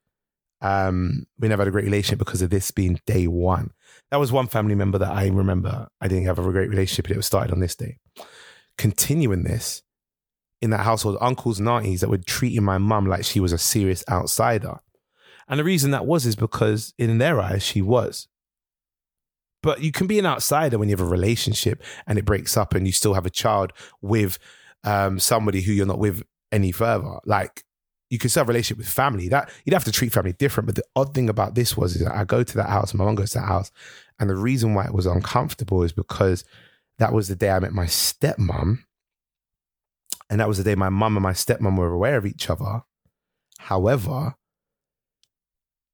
Um, 0.61 1.27
we 1.39 1.49
never 1.49 1.63
had 1.63 1.69
a 1.69 1.73
great 1.73 1.85
relationship 1.85 2.19
because 2.19 2.41
of 2.41 2.51
this 2.51 2.71
being 2.71 3.01
day 3.07 3.27
one. 3.27 3.71
That 4.11 4.19
was 4.19 4.31
one 4.31 4.47
family 4.47 4.75
member 4.75 4.99
that 4.99 5.11
I 5.11 5.27
remember 5.27 5.89
I 6.01 6.09
didn't 6.09 6.27
have 6.27 6.39
a 6.39 6.53
great 6.53 6.71
relationship, 6.71 7.07
and 7.07 7.15
it 7.15 7.19
was 7.19 7.27
started 7.27 7.53
on 7.53 7.61
this 7.61 7.75
day. 7.75 7.99
Continuing 8.79 9.45
this 9.45 9.83
in 10.61 10.71
that 10.71 10.81
household, 10.81 11.19
uncles 11.21 11.59
and 11.59 11.69
aunties 11.69 12.01
that 12.01 12.11
were 12.11 12.19
treating 12.19 12.63
my 12.63 12.79
mum 12.79 13.07
like 13.07 13.25
she 13.25 13.41
was 13.41 13.53
a 13.53 13.59
serious 13.59 14.05
outsider. 14.11 14.79
And 15.49 15.61
the 15.61 15.65
reason 15.65 15.91
that 15.91 16.07
was 16.07 16.27
is 16.27 16.37
because 16.37 16.95
in 16.99 17.19
their 17.19 17.41
eyes, 17.41 17.63
she 17.63 17.83
was. 17.83 18.29
But 19.63 19.83
you 19.83 19.93
can 19.93 20.07
be 20.07 20.19
an 20.19 20.27
outsider 20.27 20.79
when 20.79 20.89
you 20.89 20.93
have 20.95 21.07
a 21.07 21.11
relationship 21.11 21.83
and 22.07 22.19
it 22.19 22.25
breaks 22.25 22.57
up 22.57 22.75
and 22.75 22.87
you 22.87 22.93
still 22.93 23.15
have 23.15 23.27
a 23.27 23.31
child 23.31 23.73
with 24.01 24.39
um, 24.85 25.19
somebody 25.19 25.63
who 25.63 25.73
you're 25.73 25.87
not 25.87 25.99
with 25.99 26.23
any 26.53 26.71
further. 26.71 27.19
Like 27.25 27.65
you 28.11 28.19
could 28.19 28.31
still 28.31 28.43
have 28.43 28.49
a 28.49 28.53
relationship 28.53 28.79
with 28.79 28.89
family. 28.89 29.29
That 29.29 29.51
you'd 29.65 29.75
have 29.75 29.85
to 29.85 29.93
treat 29.93 30.13
family 30.13 30.33
different. 30.33 30.67
But 30.67 30.77
the 30.77 30.85
odd 30.95 31.15
thing 31.15 31.29
about 31.29 31.55
this 31.55 31.77
was 31.77 31.97
is 31.97 32.05
that 32.05 32.15
I 32.15 32.25
go 32.25 32.43
to 32.43 32.57
that 32.57 32.69
house, 32.69 32.95
my 32.95 33.05
mom 33.05 33.15
goes 33.15 33.31
to 33.31 33.39
that 33.39 33.47
house, 33.47 33.71
and 34.19 34.31
the 34.31 34.37
reason 34.37 34.75
why 34.75 34.85
it 34.85 34.95
was 34.95 35.07
uncomfortable 35.07 35.83
is 35.83 35.93
because 35.93 36.45
that 36.99 37.13
was 37.13 37.29
the 37.29 37.37
day 37.37 37.51
I 37.51 37.59
met 37.59 37.73
my 37.73 37.87
stepmom. 37.87 38.79
And 40.31 40.41
that 40.41 40.49
was 40.49 40.59
the 40.59 40.65
day 40.65 40.75
my 40.75 40.89
mum 40.89 41.17
and 41.17 41.23
my 41.23 41.33
stepmom 41.33 41.77
were 41.77 41.93
aware 41.93 42.17
of 42.17 42.27
each 42.27 42.49
other. 42.49 42.83
However, 43.59 44.35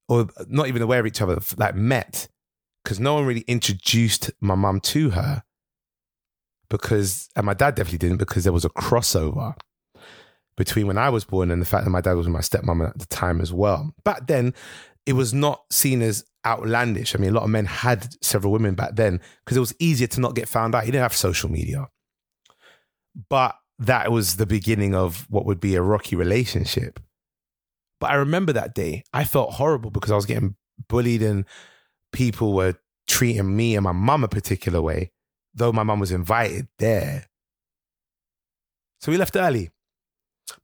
or 0.08 0.28
not 0.48 0.68
even 0.68 0.82
aware 0.82 1.00
of 1.00 1.06
each 1.06 1.20
other, 1.20 1.38
like 1.56 1.74
met, 1.74 2.28
because 2.84 3.00
no 3.00 3.14
one 3.14 3.26
really 3.26 3.44
introduced 3.46 4.30
my 4.40 4.54
mum 4.54 4.80
to 4.80 5.10
her. 5.10 5.42
Because, 6.68 7.28
and 7.34 7.46
my 7.46 7.54
dad 7.54 7.74
definitely 7.74 7.98
didn't, 7.98 8.18
because 8.18 8.44
there 8.44 8.52
was 8.52 8.64
a 8.64 8.70
crossover 8.70 9.54
between 10.60 10.86
when 10.86 10.98
I 10.98 11.08
was 11.08 11.24
born 11.24 11.50
and 11.50 11.62
the 11.62 11.66
fact 11.66 11.84
that 11.84 11.90
my 11.90 12.02
dad 12.02 12.12
was 12.12 12.26
with 12.26 12.34
my 12.34 12.40
stepmom 12.40 12.86
at 12.86 12.98
the 12.98 13.06
time 13.06 13.40
as 13.40 13.50
well. 13.50 13.94
Back 14.04 14.26
then, 14.26 14.52
it 15.06 15.14
was 15.14 15.32
not 15.32 15.62
seen 15.70 16.02
as 16.02 16.22
outlandish. 16.44 17.14
I 17.14 17.18
mean, 17.18 17.30
a 17.30 17.32
lot 17.32 17.44
of 17.44 17.48
men 17.48 17.64
had 17.64 18.14
several 18.22 18.52
women 18.52 18.74
back 18.74 18.94
then 18.94 19.22
because 19.42 19.56
it 19.56 19.60
was 19.60 19.74
easier 19.78 20.06
to 20.08 20.20
not 20.20 20.34
get 20.34 20.50
found 20.50 20.74
out. 20.74 20.84
You 20.84 20.92
didn't 20.92 21.04
have 21.04 21.16
social 21.16 21.50
media. 21.50 21.88
But 23.30 23.56
that 23.78 24.12
was 24.12 24.36
the 24.36 24.44
beginning 24.44 24.94
of 24.94 25.26
what 25.30 25.46
would 25.46 25.60
be 25.60 25.76
a 25.76 25.82
rocky 25.82 26.14
relationship. 26.14 27.00
But 27.98 28.10
I 28.10 28.16
remember 28.16 28.52
that 28.52 28.74
day. 28.74 29.04
I 29.14 29.24
felt 29.24 29.54
horrible 29.54 29.90
because 29.90 30.10
I 30.10 30.16
was 30.16 30.26
getting 30.26 30.56
bullied 30.90 31.22
and 31.22 31.46
people 32.12 32.52
were 32.52 32.74
treating 33.08 33.56
me 33.56 33.76
and 33.76 33.84
my 33.84 33.92
mum 33.92 34.24
a 34.24 34.28
particular 34.28 34.82
way, 34.82 35.10
though 35.54 35.72
my 35.72 35.84
mum 35.84 36.00
was 36.00 36.12
invited 36.12 36.68
there. 36.78 37.30
So 39.00 39.10
we 39.10 39.16
left 39.16 39.36
early. 39.36 39.70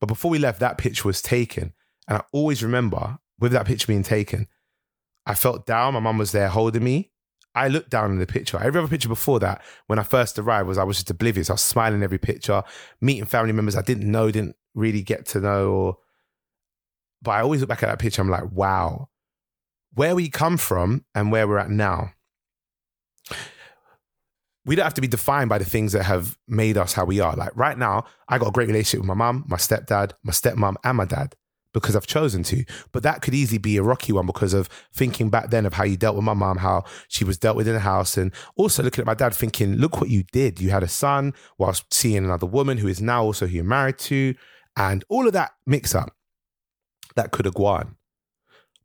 But 0.01 0.07
before 0.07 0.31
we 0.31 0.39
left, 0.39 0.61
that 0.61 0.79
picture 0.79 1.09
was 1.09 1.23
taken. 1.23 1.73
And 2.09 2.19
I 2.19 2.23
always 2.33 2.63
remember 2.63 3.19
with 3.39 3.53
that 3.53 3.67
picture 3.67 3.87
being 3.87 4.03
taken, 4.03 4.49
I 5.27 5.35
felt 5.35 5.67
down. 5.67 5.95
My 5.95 6.01
mum 6.01 6.19
was 6.19 6.33
there 6.33 6.49
holding 6.49 6.85
me. 6.85 7.11
I 7.55 7.69
looked 7.69 7.91
down 7.91 8.11
in 8.11 8.19
the 8.19 8.27
picture. 8.27 8.59
Every 8.59 8.79
other 8.79 8.89
picture 8.89 9.09
before 9.09 9.41
that, 9.41 9.63
when 9.87 9.99
I 9.99 10.03
first 10.03 10.39
arrived, 10.39 10.69
was 10.69 10.77
I 10.77 10.85
was 10.85 10.99
just 10.99 11.11
oblivious. 11.11 11.49
I 11.49 11.55
was 11.55 11.63
smiling 11.63 12.03
every 12.03 12.19
picture, 12.19 12.63
meeting 13.01 13.25
family 13.25 13.53
members 13.53 13.77
I 13.77 13.83
didn't 13.83 14.11
know, 14.11 14.31
didn't 14.31 14.57
really 14.75 15.03
get 15.03 15.25
to 15.27 15.41
know. 15.41 15.71
Or, 15.71 15.97
but 17.23 17.31
I 17.31 17.41
always 17.41 17.61
look 17.61 17.71
back 17.71 17.83
at 17.83 17.89
that 17.89 17.99
picture. 17.99 18.21
I'm 18.21 18.29
like, 18.29 18.53
wow, 18.53 19.09
where 19.95 20.15
we 20.15 20.29
come 20.29 20.59
from 20.59 21.07
and 21.15 21.33
where 21.33 21.49
we're 21.49 21.59
at 21.59 21.71
now. 21.71 22.13
We 24.67 24.77
don't 24.77 24.85
have 24.85 24.95
to 24.95 25.01
be 25.01 25.09
defined 25.09 25.49
by 25.49 25.59
the 25.59 25.65
things 25.65 25.93
that 25.93 26.03
have 26.05 26.37
made 26.49 26.77
us 26.77 26.93
how 26.93 27.05
we 27.05 27.21
are. 27.21 27.35
Like 27.35 27.57
right 27.57 27.79
now, 27.79 28.05
I 28.29 28.39
got 28.39 28.49
a 28.49 28.53
great 28.53 28.69
relationship 28.69 29.01
with 29.01 29.09
my 29.09 29.15
mum, 29.15 29.45
my 29.47 29.57
stepdad, 29.57 30.13
my 30.25 30.33
stepmom, 30.33 30.75
and 30.85 30.97
my 30.97 31.05
dad 31.05 31.35
because 31.77 31.95
I've 31.95 32.07
chosen 32.07 32.43
to. 32.45 32.65
But 32.91 33.03
that 33.03 33.21
could 33.21 33.35
easily 33.35 33.59
be 33.59 33.77
a 33.77 33.83
rocky 33.83 34.11
one 34.11 34.25
because 34.25 34.55
of 34.55 34.71
thinking 34.95 35.29
back 35.29 35.51
then 35.51 35.67
of 35.67 35.75
how 35.75 35.85
you 35.85 35.99
dealt 35.99 36.17
with 36.17 36.25
my 36.25 36.33
mom, 36.33 36.57
how 36.57 36.85
she 37.09 37.23
was 37.23 37.37
dealt 37.37 37.55
with 37.55 37.69
in 37.69 37.75
the 37.75 37.81
house, 37.81 38.17
and 38.17 38.33
also 38.57 38.83
looking 38.83 39.03
at 39.03 39.07
my 39.07 39.13
dad 39.13 39.35
thinking, 39.35 39.75
look 39.75 40.01
what 40.01 40.09
you 40.09 40.25
did. 40.33 40.59
You 40.59 40.71
had 40.71 40.83
a 40.83 40.89
son 40.89 41.35
whilst 41.59 41.93
seeing 41.93 42.25
another 42.25 42.47
woman 42.47 42.79
who 42.79 42.89
is 42.89 43.03
now 43.03 43.23
also 43.23 43.47
who 43.47 43.57
you're 43.57 43.65
married 43.65 43.99
to, 43.99 44.35
and 44.75 45.05
all 45.11 45.27
of 45.27 45.35
that 45.35 45.51
mix 45.67 45.95
up 45.95 46.15
that 47.15 47.31
could 47.31 47.45
have 47.45 47.55
gone. 47.55 47.97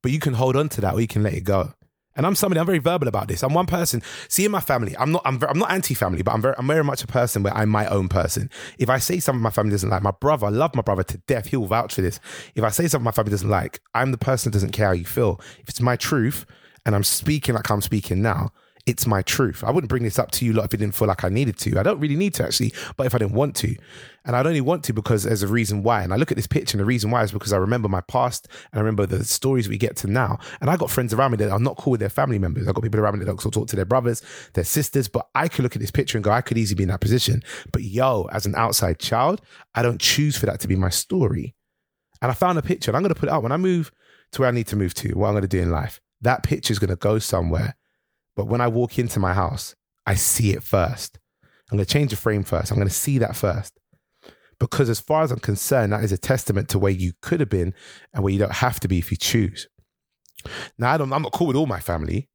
But 0.03 0.11
you 0.11 0.19
can 0.19 0.33
hold 0.33 0.57
on 0.57 0.67
to 0.69 0.81
that 0.81 0.93
or 0.93 0.99
you 0.99 1.07
can 1.07 1.23
let 1.23 1.33
it 1.33 1.45
go. 1.45 1.73
And 2.15 2.25
I'm 2.25 2.35
somebody. 2.35 2.59
I'm 2.59 2.65
very 2.65 2.79
verbal 2.79 3.07
about 3.07 3.27
this. 3.27 3.41
I'm 3.41 3.53
one 3.53 3.67
person. 3.67 4.01
See, 4.27 4.43
in 4.43 4.51
my 4.51 4.59
family, 4.59 4.95
I'm 4.97 5.11
not. 5.13 5.21
I'm. 5.25 5.41
I'm 5.43 5.59
not 5.59 5.71
anti-family, 5.71 6.23
but 6.23 6.33
I'm 6.33 6.41
very. 6.41 6.55
I'm 6.57 6.67
very 6.67 6.83
much 6.83 7.03
a 7.03 7.07
person 7.07 7.43
where 7.43 7.55
I'm 7.55 7.69
my 7.69 7.87
own 7.87 8.09
person. 8.09 8.49
If 8.77 8.89
I 8.89 8.97
say 8.97 9.19
something 9.19 9.41
my 9.41 9.49
family 9.49 9.71
doesn't 9.71 9.89
like, 9.89 10.03
my 10.03 10.11
brother, 10.11 10.47
I 10.47 10.49
love 10.49 10.75
my 10.75 10.81
brother 10.81 11.03
to 11.03 11.17
death. 11.19 11.47
He'll 11.47 11.67
vouch 11.67 11.95
for 11.95 12.01
this. 12.01 12.19
If 12.55 12.63
I 12.63 12.69
say 12.69 12.87
something 12.87 13.05
my 13.05 13.11
family 13.11 13.31
doesn't 13.31 13.49
like, 13.49 13.79
I'm 13.93 14.11
the 14.11 14.17
person 14.17 14.51
that 14.51 14.55
doesn't 14.55 14.71
care 14.71 14.87
how 14.87 14.93
you 14.93 15.05
feel. 15.05 15.39
If 15.59 15.69
it's 15.69 15.81
my 15.81 15.95
truth, 15.95 16.45
and 16.85 16.95
I'm 16.95 17.03
speaking 17.03 17.55
like 17.55 17.69
I'm 17.71 17.81
speaking 17.81 18.21
now, 18.21 18.49
it's 18.85 19.05
my 19.05 19.21
truth. 19.21 19.63
I 19.63 19.71
wouldn't 19.71 19.89
bring 19.89 20.03
this 20.03 20.17
up 20.17 20.31
to 20.31 20.45
you 20.45 20.53
lot 20.53 20.65
if 20.65 20.73
it 20.73 20.77
didn't 20.77 20.95
feel 20.95 21.07
like 21.07 21.23
I 21.23 21.29
needed 21.29 21.57
to. 21.59 21.79
I 21.79 21.83
don't 21.83 21.99
really 21.99 22.15
need 22.15 22.33
to 22.35 22.43
actually, 22.43 22.73
but 22.97 23.05
if 23.05 23.13
I 23.13 23.19
didn't 23.19 23.33
want 23.33 23.55
to. 23.57 23.75
And 24.25 24.35
I'd 24.35 24.45
only 24.45 24.61
want 24.61 24.83
to 24.85 24.93
because 24.93 25.23
there's 25.23 25.43
a 25.43 25.47
reason 25.47 25.83
why. 25.83 26.03
And 26.03 26.13
I 26.13 26.15
look 26.15 26.31
at 26.31 26.37
this 26.37 26.47
picture 26.47 26.75
and 26.75 26.81
the 26.81 26.85
reason 26.85 27.09
why 27.09 27.23
is 27.23 27.31
because 27.31 27.53
I 27.53 27.57
remember 27.57 27.89
my 27.89 28.01
past 28.01 28.47
and 28.71 28.79
I 28.79 28.83
remember 28.83 29.05
the 29.05 29.23
stories 29.23 29.67
we 29.67 29.77
get 29.77 29.95
to 29.97 30.07
now. 30.07 30.37
And 30.59 30.69
I 30.69 30.77
got 30.77 30.91
friends 30.91 31.13
around 31.13 31.31
me 31.31 31.37
that 31.37 31.51
are 31.51 31.59
not 31.59 31.77
cool 31.77 31.91
with 31.91 31.99
their 31.99 32.09
family 32.09 32.37
members. 32.37 32.67
I've 32.67 32.75
got 32.75 32.83
people 32.83 32.99
around 32.99 33.13
me 33.13 33.19
that 33.19 33.25
don't 33.25 33.51
talk 33.51 33.67
to 33.67 33.75
their 33.75 33.85
brothers, 33.85 34.21
their 34.53 34.63
sisters, 34.63 35.07
but 35.07 35.27
I 35.33 35.47
could 35.47 35.63
look 35.63 35.75
at 35.75 35.81
this 35.81 35.91
picture 35.91 36.17
and 36.17 36.23
go, 36.23 36.31
I 36.31 36.41
could 36.41 36.57
easily 36.57 36.77
be 36.77 36.83
in 36.83 36.89
that 36.89 37.01
position. 37.01 37.43
But 37.71 37.83
yo, 37.83 38.29
as 38.31 38.45
an 38.45 38.55
outside 38.55 38.99
child, 38.99 39.41
I 39.73 39.81
don't 39.81 39.99
choose 39.99 40.37
for 40.37 40.45
that 40.45 40.59
to 40.61 40.67
be 40.67 40.75
my 40.75 40.89
story. 40.89 41.55
And 42.21 42.29
I 42.29 42.35
found 42.35 42.59
a 42.59 42.61
picture 42.61 42.91
and 42.91 42.97
I'm 42.97 43.03
going 43.03 43.13
to 43.13 43.19
put 43.19 43.29
it 43.29 43.33
up 43.33 43.41
when 43.41 43.51
I 43.51 43.57
move 43.57 43.91
to 44.33 44.41
where 44.41 44.49
I 44.49 44.51
need 44.51 44.67
to 44.67 44.75
move 44.75 44.93
to, 44.95 45.09
what 45.13 45.27
I'm 45.27 45.33
going 45.33 45.41
to 45.41 45.47
do 45.47 45.61
in 45.61 45.71
life. 45.71 45.99
That 46.21 46.43
picture 46.43 46.71
is 46.71 46.79
going 46.79 46.91
to 46.91 46.95
go 46.95 47.17
somewhere 47.17 47.75
but 48.41 48.47
when 48.47 48.59
I 48.59 48.69
walk 48.69 48.97
into 48.97 49.19
my 49.19 49.35
house, 49.35 49.75
I 50.07 50.15
see 50.15 50.51
it 50.51 50.63
first. 50.63 51.19
I'm 51.69 51.77
going 51.77 51.85
to 51.85 51.93
change 51.93 52.09
the 52.09 52.17
frame 52.17 52.41
first. 52.41 52.71
I'm 52.71 52.77
going 52.77 52.87
to 52.87 52.93
see 52.93 53.19
that 53.19 53.35
first. 53.35 53.77
Because 54.59 54.89
as 54.89 54.99
far 54.99 55.21
as 55.21 55.31
I'm 55.31 55.37
concerned, 55.37 55.93
that 55.93 56.03
is 56.03 56.11
a 56.11 56.17
testament 56.17 56.67
to 56.69 56.79
where 56.79 56.91
you 56.91 57.11
could 57.21 57.39
have 57.39 57.49
been 57.49 57.75
and 58.11 58.23
where 58.23 58.33
you 58.33 58.39
don't 58.39 58.51
have 58.51 58.79
to 58.79 58.87
be 58.87 58.97
if 58.97 59.11
you 59.11 59.17
choose. 59.17 59.67
Now, 60.79 60.91
I 60.91 60.97
don't, 60.97 61.13
I'm 61.13 61.21
not 61.21 61.33
cool 61.33 61.45
with 61.45 61.55
all 61.55 61.67
my 61.67 61.79
family. 61.79 62.29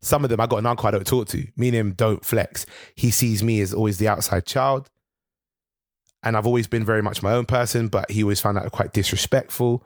Some 0.00 0.24
of 0.24 0.30
them, 0.30 0.40
I 0.40 0.46
got 0.46 0.56
an 0.56 0.64
uncle 0.64 0.88
I 0.88 0.92
don't 0.92 1.06
talk 1.06 1.28
to. 1.28 1.46
Me 1.54 1.68
and 1.68 1.76
him 1.76 1.92
don't 1.92 2.24
flex. 2.24 2.64
He 2.94 3.10
sees 3.10 3.42
me 3.42 3.60
as 3.60 3.74
always 3.74 3.98
the 3.98 4.08
outside 4.08 4.46
child. 4.46 4.88
And 6.22 6.34
I've 6.34 6.46
always 6.46 6.66
been 6.66 6.82
very 6.86 7.02
much 7.02 7.22
my 7.22 7.32
own 7.32 7.44
person, 7.44 7.88
but 7.88 8.10
he 8.10 8.22
always 8.22 8.40
found 8.40 8.56
that 8.56 8.72
quite 8.72 8.94
disrespectful. 8.94 9.84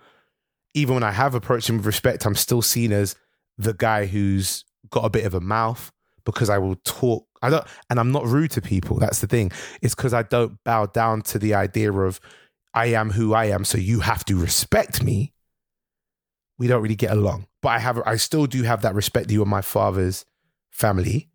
Even 0.75 0.95
when 0.95 1.03
I 1.03 1.11
have 1.11 1.35
approached 1.35 1.69
him 1.69 1.79
with 1.79 1.87
respect, 1.87 2.25
I'm 2.25 2.37
still 2.37 2.63
seen 2.63 2.93
as 2.93 3.17
the 3.59 3.75
guy 3.75 4.07
who's 4.07 4.65
got 4.91 5.05
a 5.05 5.11
bit 5.11 5.25
of 5.25 5.35
a 5.35 5.41
mouth 5.41 5.91
because 6.25 6.51
I 6.51 6.59
will 6.59 6.77
talk. 6.85 7.27
I 7.43 7.51
don't, 7.51 7.67
and 7.89 7.99
I'm 7.99 8.13
not 8.13 8.27
rude 8.27 8.51
to 8.53 8.61
people. 8.61 8.99
That's 8.99 9.21
the 9.21 9.27
thing. 9.27 9.51
It's 9.81 9.95
because 9.95 10.13
I 10.13 10.23
don't 10.23 10.63
bow 10.65 10.87
down 10.87 11.23
to 11.23 11.39
the 11.39 11.55
idea 11.55 11.93
of 11.93 12.21
I 12.75 12.87
am 12.87 13.11
who 13.11 13.35
I 13.35 13.47
am, 13.47 13.65
so 13.65 13.79
you 13.79 14.01
have 14.01 14.25
to 14.27 14.37
respect 14.37 15.03
me. 15.03 15.33
We 16.59 16.67
don't 16.67 16.83
really 16.83 16.97
get 16.97 17.11
along, 17.11 17.47
but 17.63 17.71
I 17.71 17.79
have, 17.79 18.03
I 18.05 18.17
still 18.17 18.47
do 18.47 18.63
have 18.65 18.83
that 18.83 18.95
respect. 18.95 19.29
To 19.29 19.35
you 19.35 19.41
and 19.43 19.51
my 19.51 19.63
father's 19.63 20.27
family, 20.71 21.31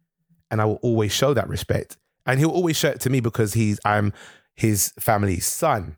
and 0.51 0.61
I 0.61 0.65
will 0.65 0.79
always 0.83 1.11
show 1.11 1.33
that 1.33 1.49
respect. 1.49 1.97
And 2.27 2.39
he'll 2.39 2.51
always 2.51 2.77
show 2.77 2.89
it 2.89 3.01
to 3.01 3.09
me 3.09 3.19
because 3.19 3.53
he's, 3.53 3.79
I'm 3.83 4.13
his 4.55 4.93
family's 4.99 5.45
son. 5.45 5.97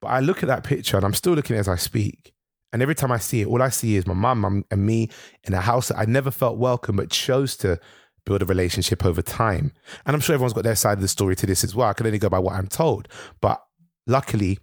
But 0.00 0.08
I 0.08 0.20
look 0.20 0.42
at 0.42 0.48
that 0.48 0.64
picture, 0.64 0.96
and 0.96 1.04
I'm 1.04 1.14
still 1.14 1.34
looking 1.34 1.56
as 1.56 1.68
I 1.68 1.76
speak. 1.76 2.32
And 2.72 2.82
every 2.82 2.94
time 2.94 3.10
I 3.10 3.18
see 3.18 3.42
it, 3.42 3.48
all 3.48 3.62
I 3.62 3.68
see 3.68 3.96
is 3.96 4.06
my 4.06 4.14
mum 4.14 4.64
and 4.70 4.86
me 4.86 5.10
in 5.44 5.54
a 5.54 5.60
house 5.60 5.88
that 5.88 5.98
I 5.98 6.04
never 6.04 6.30
felt 6.30 6.56
welcome, 6.56 6.96
but 6.96 7.10
chose 7.10 7.56
to 7.58 7.80
build 8.24 8.42
a 8.42 8.46
relationship 8.46 9.04
over 9.04 9.22
time. 9.22 9.72
And 10.06 10.14
I'm 10.14 10.20
sure 10.20 10.34
everyone's 10.34 10.52
got 10.52 10.64
their 10.64 10.76
side 10.76 10.98
of 10.98 11.02
the 11.02 11.08
story 11.08 11.34
to 11.36 11.46
this 11.46 11.64
as 11.64 11.74
well. 11.74 11.88
I 11.88 11.94
can 11.94 12.06
only 12.06 12.18
go 12.18 12.28
by 12.28 12.38
what 12.38 12.54
I'm 12.54 12.68
told. 12.68 13.08
But 13.40 13.60
luckily, 14.06 14.58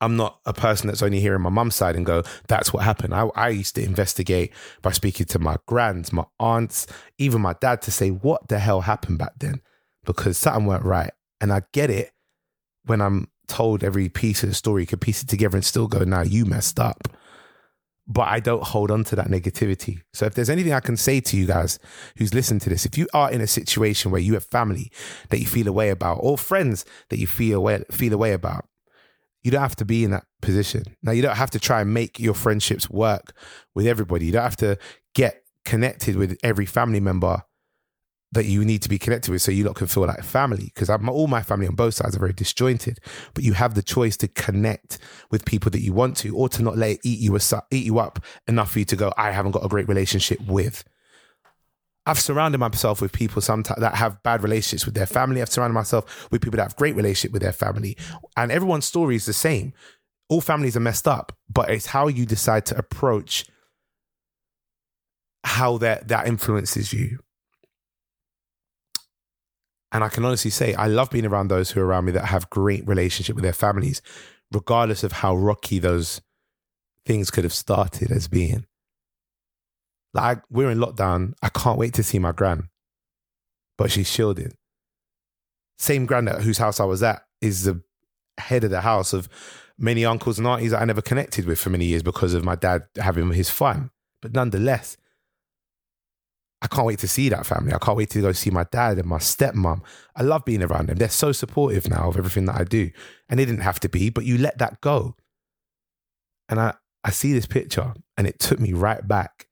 I'm 0.00 0.16
not 0.16 0.38
a 0.46 0.52
person 0.52 0.86
that's 0.86 1.02
only 1.02 1.20
hearing 1.20 1.42
my 1.42 1.50
mum's 1.50 1.74
side 1.74 1.96
and 1.96 2.06
go, 2.06 2.22
that's 2.48 2.72
what 2.72 2.84
happened. 2.84 3.14
I, 3.14 3.28
I 3.34 3.48
used 3.48 3.74
to 3.74 3.84
investigate 3.84 4.52
by 4.82 4.92
speaking 4.92 5.26
to 5.26 5.38
my 5.38 5.56
grands, 5.66 6.12
my 6.12 6.24
aunts, 6.38 6.86
even 7.18 7.40
my 7.40 7.54
dad 7.60 7.82
to 7.82 7.90
say, 7.90 8.10
what 8.10 8.48
the 8.48 8.58
hell 8.58 8.82
happened 8.82 9.18
back 9.18 9.32
then? 9.38 9.60
Because 10.04 10.38
something 10.38 10.66
weren't 10.66 10.84
right. 10.84 11.12
And 11.40 11.52
I 11.52 11.62
get 11.72 11.90
it 11.90 12.12
when 12.84 13.00
I'm 13.00 13.28
told 13.50 13.84
every 13.84 14.08
piece 14.08 14.42
of 14.42 14.48
the 14.48 14.54
story, 14.54 14.86
could 14.86 15.00
piece 15.00 15.22
it 15.22 15.28
together 15.28 15.56
and 15.56 15.64
still 15.64 15.88
go, 15.88 16.04
now 16.04 16.22
you 16.22 16.44
messed 16.44 16.78
up. 16.78 17.08
But 18.06 18.28
I 18.28 18.40
don't 18.40 18.62
hold 18.62 18.90
on 18.90 19.04
to 19.04 19.16
that 19.16 19.28
negativity. 19.28 20.00
So 20.12 20.26
if 20.26 20.34
there's 20.34 20.50
anything 20.50 20.72
I 20.72 20.80
can 20.80 20.96
say 20.96 21.20
to 21.20 21.36
you 21.36 21.46
guys 21.46 21.78
who's 22.16 22.34
listened 22.34 22.62
to 22.62 22.70
this, 22.70 22.86
if 22.86 22.96
you 22.96 23.06
are 23.12 23.30
in 23.30 23.40
a 23.40 23.46
situation 23.46 24.10
where 24.10 24.20
you 24.20 24.34
have 24.34 24.46
family 24.46 24.90
that 25.28 25.38
you 25.38 25.46
feel 25.46 25.68
away 25.68 25.90
about 25.90 26.18
or 26.20 26.38
friends 26.38 26.84
that 27.10 27.18
you 27.18 27.26
feel 27.26 27.58
away, 27.58 27.84
feel 27.90 28.12
a 28.12 28.18
way 28.18 28.32
about, 28.32 28.66
you 29.42 29.50
don't 29.50 29.60
have 29.60 29.76
to 29.76 29.84
be 29.84 30.04
in 30.04 30.10
that 30.10 30.24
position. 30.42 30.82
Now, 31.02 31.12
you 31.12 31.22
don't 31.22 31.36
have 31.36 31.50
to 31.50 31.60
try 31.60 31.82
and 31.82 31.94
make 31.94 32.18
your 32.18 32.34
friendships 32.34 32.90
work 32.90 33.32
with 33.74 33.86
everybody. 33.86 34.26
You 34.26 34.32
don't 34.32 34.42
have 34.42 34.56
to 34.56 34.78
get 35.14 35.44
connected 35.64 36.16
with 36.16 36.36
every 36.42 36.66
family 36.66 37.00
member 37.00 37.44
that 38.32 38.46
you 38.46 38.64
need 38.64 38.80
to 38.82 38.88
be 38.88 38.98
connected 38.98 39.30
with 39.30 39.42
so 39.42 39.50
you 39.50 39.64
lot 39.64 39.74
can 39.74 39.86
feel 39.86 40.06
like 40.06 40.22
family. 40.22 40.70
Because 40.72 40.88
all 40.88 41.26
my 41.26 41.42
family 41.42 41.66
on 41.66 41.74
both 41.74 41.94
sides 41.94 42.14
are 42.14 42.20
very 42.20 42.32
disjointed, 42.32 42.98
but 43.34 43.42
you 43.42 43.54
have 43.54 43.74
the 43.74 43.82
choice 43.82 44.16
to 44.18 44.28
connect 44.28 44.98
with 45.30 45.44
people 45.44 45.70
that 45.70 45.80
you 45.80 45.92
want 45.92 46.16
to 46.18 46.36
or 46.36 46.48
to 46.48 46.62
not 46.62 46.76
let 46.76 46.90
it 46.90 47.00
eat 47.04 47.18
you, 47.18 47.36
eat 47.70 47.84
you 47.84 47.98
up 47.98 48.22
enough 48.46 48.72
for 48.72 48.78
you 48.78 48.84
to 48.84 48.96
go, 48.96 49.12
I 49.16 49.32
haven't 49.32 49.52
got 49.52 49.64
a 49.64 49.68
great 49.68 49.88
relationship 49.88 50.40
with. 50.46 50.84
I've 52.06 52.20
surrounded 52.20 52.58
myself 52.58 53.02
with 53.02 53.12
people 53.12 53.42
sometimes 53.42 53.80
that 53.80 53.94
have 53.94 54.22
bad 54.22 54.42
relationships 54.42 54.86
with 54.86 54.94
their 54.94 55.06
family. 55.06 55.42
I've 55.42 55.50
surrounded 55.50 55.74
myself 55.74 56.30
with 56.30 56.40
people 56.40 56.56
that 56.56 56.62
have 56.62 56.76
great 56.76 56.96
relationship 56.96 57.32
with 57.32 57.42
their 57.42 57.52
family. 57.52 57.96
And 58.36 58.50
everyone's 58.50 58.86
story 58.86 59.16
is 59.16 59.26
the 59.26 59.32
same. 59.32 59.74
All 60.28 60.40
families 60.40 60.76
are 60.76 60.80
messed 60.80 61.06
up, 61.06 61.36
but 61.52 61.68
it's 61.70 61.86
how 61.86 62.08
you 62.08 62.24
decide 62.24 62.64
to 62.66 62.78
approach 62.78 63.44
how 65.44 65.78
that 65.78 66.08
that 66.08 66.26
influences 66.26 66.92
you. 66.92 67.18
And 69.92 70.04
I 70.04 70.08
can 70.08 70.24
honestly 70.24 70.50
say 70.50 70.74
I 70.74 70.86
love 70.86 71.10
being 71.10 71.26
around 71.26 71.48
those 71.48 71.70
who 71.70 71.80
are 71.80 71.86
around 71.86 72.04
me 72.04 72.12
that 72.12 72.26
have 72.26 72.50
great 72.50 72.86
relationship 72.86 73.34
with 73.34 73.42
their 73.42 73.52
families, 73.52 74.02
regardless 74.52 75.02
of 75.02 75.12
how 75.12 75.36
rocky 75.36 75.78
those 75.78 76.20
things 77.06 77.30
could 77.30 77.44
have 77.44 77.52
started 77.52 78.10
as 78.10 78.28
being. 78.28 78.66
Like 80.14 80.42
we're 80.50 80.70
in 80.70 80.78
lockdown. 80.78 81.34
I 81.42 81.48
can't 81.48 81.78
wait 81.78 81.94
to 81.94 82.02
see 82.02 82.18
my 82.18 82.32
gran, 82.32 82.68
but 83.78 83.90
she's 83.90 84.10
shielded. 84.10 84.54
Same 85.78 86.06
gran 86.06 86.28
at 86.28 86.42
whose 86.42 86.58
house 86.58 86.78
I 86.78 86.84
was 86.84 87.02
at 87.02 87.22
is 87.40 87.64
the 87.64 87.82
head 88.38 88.64
of 88.64 88.70
the 88.70 88.82
house 88.82 89.12
of 89.12 89.28
many 89.78 90.04
uncles 90.04 90.38
and 90.38 90.46
aunties 90.46 90.72
that 90.72 90.82
I 90.82 90.84
never 90.84 91.02
connected 91.02 91.46
with 91.46 91.58
for 91.58 91.70
many 91.70 91.86
years 91.86 92.02
because 92.02 92.34
of 92.34 92.44
my 92.44 92.54
dad 92.54 92.82
having 92.96 93.32
his 93.32 93.50
fun. 93.50 93.90
But 94.20 94.34
nonetheless, 94.34 94.96
I 96.62 96.66
can't 96.66 96.86
wait 96.86 96.98
to 96.98 97.08
see 97.08 97.28
that 97.30 97.46
family. 97.46 97.72
I 97.72 97.78
can't 97.78 97.96
wait 97.96 98.10
to 98.10 98.20
go 98.20 98.32
see 98.32 98.50
my 98.50 98.64
dad 98.70 98.98
and 98.98 99.08
my 99.08 99.18
stepmom. 99.18 99.82
I 100.14 100.22
love 100.22 100.44
being 100.44 100.62
around 100.62 100.88
them. 100.88 100.98
They're 100.98 101.08
so 101.08 101.32
supportive 101.32 101.88
now 101.88 102.08
of 102.08 102.18
everything 102.18 102.44
that 102.46 102.60
I 102.60 102.64
do. 102.64 102.90
And 103.28 103.40
they 103.40 103.46
didn't 103.46 103.62
have 103.62 103.80
to 103.80 103.88
be, 103.88 104.10
but 104.10 104.26
you 104.26 104.36
let 104.36 104.58
that 104.58 104.80
go. 104.80 105.16
And 106.48 106.60
I, 106.60 106.74
I 107.02 107.10
see 107.10 107.32
this 107.32 107.46
picture 107.46 107.94
and 108.16 108.26
it 108.26 108.38
took 108.38 108.60
me 108.60 108.74
right 108.74 109.06
back 109.06 109.46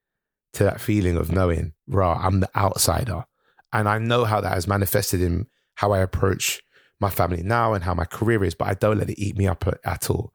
to 0.55 0.65
that 0.65 0.81
feeling 0.81 1.17
of 1.17 1.33
knowing, 1.33 1.73
rah, 1.87 2.21
I'm 2.23 2.41
the 2.41 2.51
outsider. 2.55 3.25
And 3.73 3.89
I 3.89 3.99
know 3.99 4.25
how 4.25 4.41
that 4.41 4.53
has 4.53 4.67
manifested 4.67 5.23
in 5.23 5.47
how 5.77 5.93
I 5.93 6.01
approach 6.01 6.61
my 7.01 7.11
family 7.11 7.43
now 7.43 7.75
and 7.75 7.85
how 7.85 7.95
my 7.95 8.05
career 8.05 8.45
is, 8.45 8.55
but 8.55 8.69
I 8.69 8.75
don't 8.75 8.99
let 8.99 9.11
it 9.11 9.19
eat 9.19 9.37
me 9.37 9.47
up 9.47 9.65
at, 9.85 10.11
all. 10.11 10.33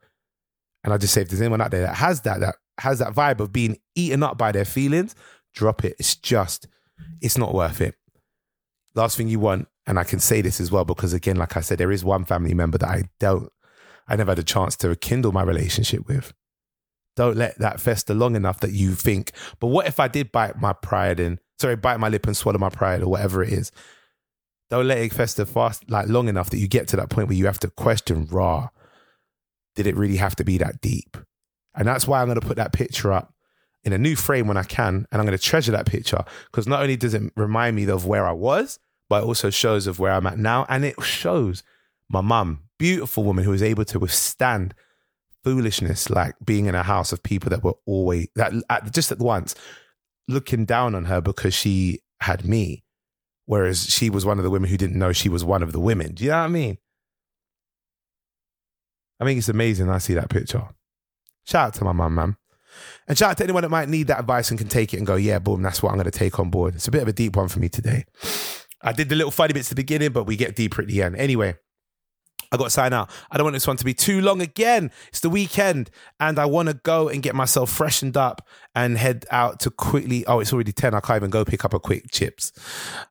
And 0.83 0.93
I 0.93 0.97
just 0.97 1.13
say, 1.13 1.21
if 1.21 1.29
there's 1.29 1.41
anyone 1.41 1.61
out 1.61 1.71
there 1.71 1.81
that 1.81 1.95
has 1.95 2.21
that, 2.21 2.39
that 2.39 2.55
has 2.79 2.99
that 2.99 3.13
vibe 3.13 3.39
of 3.39 3.51
being 3.51 3.77
eaten 3.95 4.23
up 4.23 4.37
by 4.37 4.51
their 4.51 4.65
feelings, 4.65 5.15
drop 5.53 5.85
it. 5.85 5.95
It's 5.99 6.15
just, 6.15 6.67
it's 7.21 7.37
not 7.37 7.53
worth 7.53 7.81
it. 7.81 7.95
Last 8.95 9.17
thing 9.17 9.27
you 9.27 9.39
want, 9.39 9.67
and 9.85 9.99
I 9.99 10.03
can 10.03 10.19
say 10.19 10.41
this 10.41 10.61
as 10.61 10.71
well, 10.71 10.85
because 10.85 11.13
again, 11.13 11.35
like 11.35 11.57
I 11.57 11.61
said, 11.61 11.77
there 11.77 11.91
is 11.91 12.03
one 12.03 12.25
family 12.25 12.53
member 12.53 12.77
that 12.77 12.89
I 12.89 13.03
don't, 13.19 13.51
I 14.07 14.15
never 14.15 14.31
had 14.31 14.39
a 14.39 14.43
chance 14.43 14.75
to 14.77 14.89
rekindle 14.89 15.31
my 15.31 15.43
relationship 15.43 16.07
with. 16.07 16.33
Don't 17.15 17.37
let 17.37 17.57
that 17.59 17.79
fester 17.79 18.13
long 18.13 18.35
enough 18.35 18.59
that 18.61 18.71
you 18.71 18.95
think, 18.95 19.31
but 19.59 19.67
what 19.67 19.87
if 19.87 19.99
I 19.99 20.07
did 20.07 20.31
bite 20.31 20.59
my 20.59 20.73
pride 20.73 21.19
and, 21.19 21.39
sorry, 21.59 21.75
bite 21.75 21.99
my 21.99 22.09
lip 22.09 22.25
and 22.25 22.35
swallow 22.35 22.57
my 22.57 22.69
pride 22.69 23.01
or 23.01 23.07
whatever 23.07 23.43
it 23.43 23.53
is? 23.53 23.71
Don't 24.69 24.87
let 24.87 24.97
it 24.97 25.13
fester 25.13 25.45
fast, 25.45 25.89
like 25.89 26.07
long 26.07 26.27
enough 26.27 26.49
that 26.49 26.57
you 26.57 26.67
get 26.67 26.87
to 26.89 26.95
that 26.95 27.09
point 27.09 27.27
where 27.27 27.37
you 27.37 27.45
have 27.45 27.59
to 27.59 27.69
question, 27.69 28.25
raw, 28.31 28.69
did 29.75 29.85
it 29.85 29.95
really 29.95 30.17
have 30.17 30.35
to 30.37 30.43
be 30.43 30.57
that 30.57 30.81
deep? 30.81 31.17
And 31.75 31.87
that's 31.87 32.07
why 32.07 32.21
I'm 32.21 32.27
going 32.27 32.39
to 32.39 32.45
put 32.45 32.57
that 32.57 32.73
picture 32.73 33.11
up 33.11 33.32
in 33.85 33.93
a 33.93 33.97
new 33.97 34.15
frame 34.15 34.47
when 34.47 34.57
I 34.57 34.63
can. 34.63 35.07
And 35.11 35.21
I'm 35.21 35.25
going 35.25 35.37
to 35.37 35.43
treasure 35.43 35.71
that 35.71 35.85
picture 35.85 36.23
because 36.51 36.67
not 36.67 36.81
only 36.81 36.95
does 36.95 37.13
it 37.13 37.23
remind 37.35 37.75
me 37.75 37.87
of 37.87 38.05
where 38.05 38.25
I 38.25 38.31
was, 38.31 38.79
but 39.09 39.23
it 39.23 39.25
also 39.25 39.49
shows 39.49 39.87
of 39.87 39.99
where 39.99 40.11
I'm 40.11 40.27
at 40.27 40.37
now. 40.37 40.65
And 40.69 40.85
it 40.85 41.01
shows 41.03 41.63
my 42.09 42.21
mum, 42.21 42.63
beautiful 42.79 43.23
woman 43.23 43.43
who 43.43 43.51
was 43.51 43.63
able 43.63 43.85
to 43.85 43.99
withstand 43.99 44.73
foolishness, 45.43 46.09
like 46.09 46.35
being 46.43 46.67
in 46.67 46.75
a 46.75 46.83
house 46.83 47.11
of 47.11 47.21
people 47.21 47.49
that 47.49 47.63
were 47.63 47.75
always, 47.85 48.27
that 48.35 48.53
at, 48.69 48.93
just 48.93 49.11
at 49.11 49.19
once, 49.19 49.55
looking 50.27 50.65
down 50.65 50.95
on 50.95 51.05
her 51.05 51.21
because 51.21 51.53
she 51.53 51.99
had 52.21 52.45
me. 52.45 52.83
Whereas 53.45 53.89
she 53.89 54.09
was 54.09 54.25
one 54.25 54.37
of 54.37 54.45
the 54.45 54.49
women 54.49 54.69
who 54.69 54.77
didn't 54.77 54.97
know 54.97 55.11
she 55.11 55.27
was 55.27 55.43
one 55.43 55.63
of 55.63 55.73
the 55.73 55.79
women. 55.79 56.13
Do 56.13 56.23
you 56.23 56.29
know 56.29 56.37
what 56.37 56.45
I 56.45 56.47
mean? 56.47 56.77
I 59.19 59.25
think 59.25 59.37
it's 59.37 59.49
amazing. 59.49 59.89
I 59.89 59.97
see 59.97 60.13
that 60.13 60.29
picture. 60.29 60.69
Shout 61.45 61.67
out 61.67 61.73
to 61.75 61.83
my 61.83 61.91
mum, 61.91 62.15
man. 62.15 62.37
And 63.07 63.17
shout 63.17 63.31
out 63.31 63.37
to 63.37 63.43
anyone 63.43 63.63
that 63.63 63.69
might 63.69 63.89
need 63.89 64.07
that 64.07 64.19
advice 64.19 64.49
and 64.49 64.57
can 64.57 64.69
take 64.69 64.93
it 64.93 64.97
and 64.97 65.07
go, 65.07 65.15
yeah, 65.15 65.39
boom, 65.39 65.61
that's 65.61 65.83
what 65.83 65.89
I'm 65.89 65.97
going 65.97 66.05
to 66.05 66.11
take 66.11 66.39
on 66.39 66.49
board. 66.49 66.75
It's 66.75 66.87
a 66.87 66.91
bit 66.91 67.01
of 67.01 67.07
a 67.07 67.13
deep 67.13 67.35
one 67.35 67.49
for 67.49 67.59
me 67.59 67.69
today. 67.69 68.05
I 68.81 68.91
did 68.91 69.09
the 69.09 69.15
little 69.15 69.31
funny 69.31 69.53
bits 69.53 69.67
at 69.67 69.77
the 69.77 69.81
beginning, 69.81 70.11
but 70.11 70.25
we 70.25 70.35
get 70.35 70.55
deeper 70.55 70.81
at 70.81 70.87
the 70.87 71.01
end. 71.01 71.15
Anyway, 71.15 71.55
I 72.53 72.57
got 72.57 72.65
to 72.65 72.69
sign 72.69 72.93
out. 72.93 73.09
I 73.31 73.37
don't 73.37 73.45
want 73.45 73.55
this 73.55 73.65
one 73.65 73.77
to 73.77 73.85
be 73.85 73.95
too 73.95 74.21
long 74.21 74.39
again. 74.39 74.91
It's 75.07 75.21
the 75.21 75.29
weekend 75.29 75.89
and 76.19 76.37
I 76.37 76.45
want 76.45 76.69
to 76.69 76.75
go 76.75 77.09
and 77.09 77.23
get 77.23 77.33
myself 77.33 77.71
freshened 77.71 78.15
up 78.15 78.47
and 78.75 78.95
head 78.95 79.25
out 79.31 79.59
to 79.61 79.71
quickly. 79.71 80.23
Oh, 80.27 80.39
it's 80.39 80.53
already 80.53 80.71
10. 80.71 80.93
I 80.93 80.99
can't 80.99 81.17
even 81.17 81.31
go 81.31 81.43
pick 81.43 81.65
up 81.65 81.73
a 81.73 81.79
quick 81.79 82.11
chips. 82.11 82.51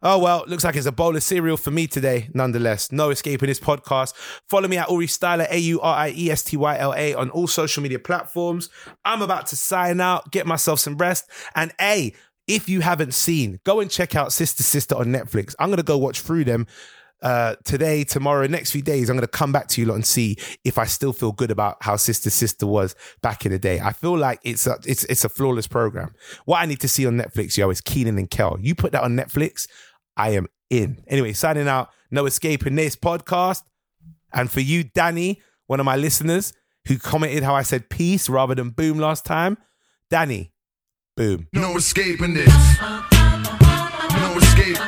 Oh, 0.01 0.21
well, 0.21 0.45
looks 0.47 0.63
like 0.63 0.77
it's 0.77 0.87
a 0.87 0.93
bowl 0.93 1.17
of 1.17 1.25
cereal 1.25 1.57
for 1.57 1.73
me 1.73 1.89
today. 1.89 2.29
Nonetheless, 2.33 2.93
no 2.93 3.11
escaping 3.11 3.49
this 3.49 3.59
podcast. 3.59 4.15
Follow 4.49 4.69
me 4.69 4.79
at 4.79 4.89
Aurie 4.89 5.09
Styla, 5.09 5.49
A 5.51 5.59
U 5.59 5.81
R 5.81 5.97
I 5.97 6.15
E 6.17 6.31
S 6.31 6.45
T 6.45 6.57
Y 6.57 6.79
L 6.79 6.95
A 6.95 7.15
on 7.15 7.29
all 7.31 7.49
social 7.49 7.83
media 7.83 7.99
platforms. 7.99 8.71
I'm 9.05 9.23
about 9.23 9.47
to 9.47 9.57
sign 9.57 10.01
out, 10.01 10.31
get 10.31 10.47
myself 10.47 10.79
some 10.79 10.97
rest. 10.97 11.29
And 11.57 11.73
A, 11.81 12.15
if 12.47 12.69
you 12.69 12.81
haven't 12.81 13.15
seen, 13.15 13.59
go 13.65 13.81
and 13.81 13.91
check 13.91 14.15
out 14.15 14.33
Sister 14.33 14.63
Sister 14.63 14.95
on 14.95 15.07
Netflix. 15.07 15.57
I'm 15.59 15.69
going 15.69 15.79
to 15.79 15.83
go 15.83 15.99
watch 15.99 16.21
through 16.21 16.45
them 16.45 16.69
uh, 17.23 17.55
today, 17.65 18.05
tomorrow, 18.05 18.47
next 18.47 18.73
few 18.73 18.83
days, 18.83 19.09
I'm 19.09 19.17
going 19.17 19.27
to 19.27 19.29
come 19.29 19.53
back 19.53 19.69
to 19.69 19.81
you 19.81 19.87
lot 19.87 19.95
and 19.95 20.07
see 20.07 20.37
if 20.65 20.77
I 20.77 20.85
still 20.85 21.13
feel 21.13 21.33
good 21.33 21.51
about 21.51 21.77
how 21.81 21.97
Sister 21.97 22.31
Sister 22.31 22.67
was 22.67 22.95
back 23.23 23.47
in 23.47 23.53
the 23.53 23.59
day. 23.59 23.81
I 23.81 23.93
feel 23.93 24.17
like 24.17 24.41
it's 24.43 24.67
a, 24.67 24.79
it's, 24.85 25.05
it's 25.05 25.25
a 25.25 25.29
flawless 25.29 25.69
program. 25.69 26.15
What 26.45 26.59
I 26.59 26.67
need 26.67 26.81
to 26.81 26.89
see 26.89 27.07
on 27.07 27.17
Netflix, 27.17 27.57
yo, 27.57 27.71
is 27.71 27.81
Keenan 27.81 28.19
and 28.19 28.29
Kel. 28.29 28.59
You 28.61 28.75
put 28.75 28.93
that 28.93 29.05
on 29.05 29.17
Netflix, 29.17 29.69
I 30.17 30.31
am 30.31 30.49
in. 30.69 31.03
Anyway, 31.07 31.33
signing 31.33 31.69
out, 31.69 31.91
no 32.11 32.27
escaping 32.27 32.75
this 32.75 32.97
podcast. 32.97 33.63
And 34.33 34.51
for 34.51 34.61
you, 34.61 34.85
Danny, 34.85 35.41
one 35.67 35.81
of 35.81 35.87
my 35.87 35.97
listeners 35.97 36.53
who 36.89 36.99
commented 36.99 37.43
how 37.43 37.55
I 37.55 37.63
said 37.63 37.89
peace 37.89 38.29
rather 38.29 38.55
than 38.55 38.71
boom 38.71 38.99
last 38.99 39.25
time, 39.25 39.59
Danny, 40.11 40.53
boom. 41.17 41.49
No 41.53 41.77
escaping 41.77 42.35
this. 42.35 42.81
No 42.81 44.37
escape. 44.37 44.79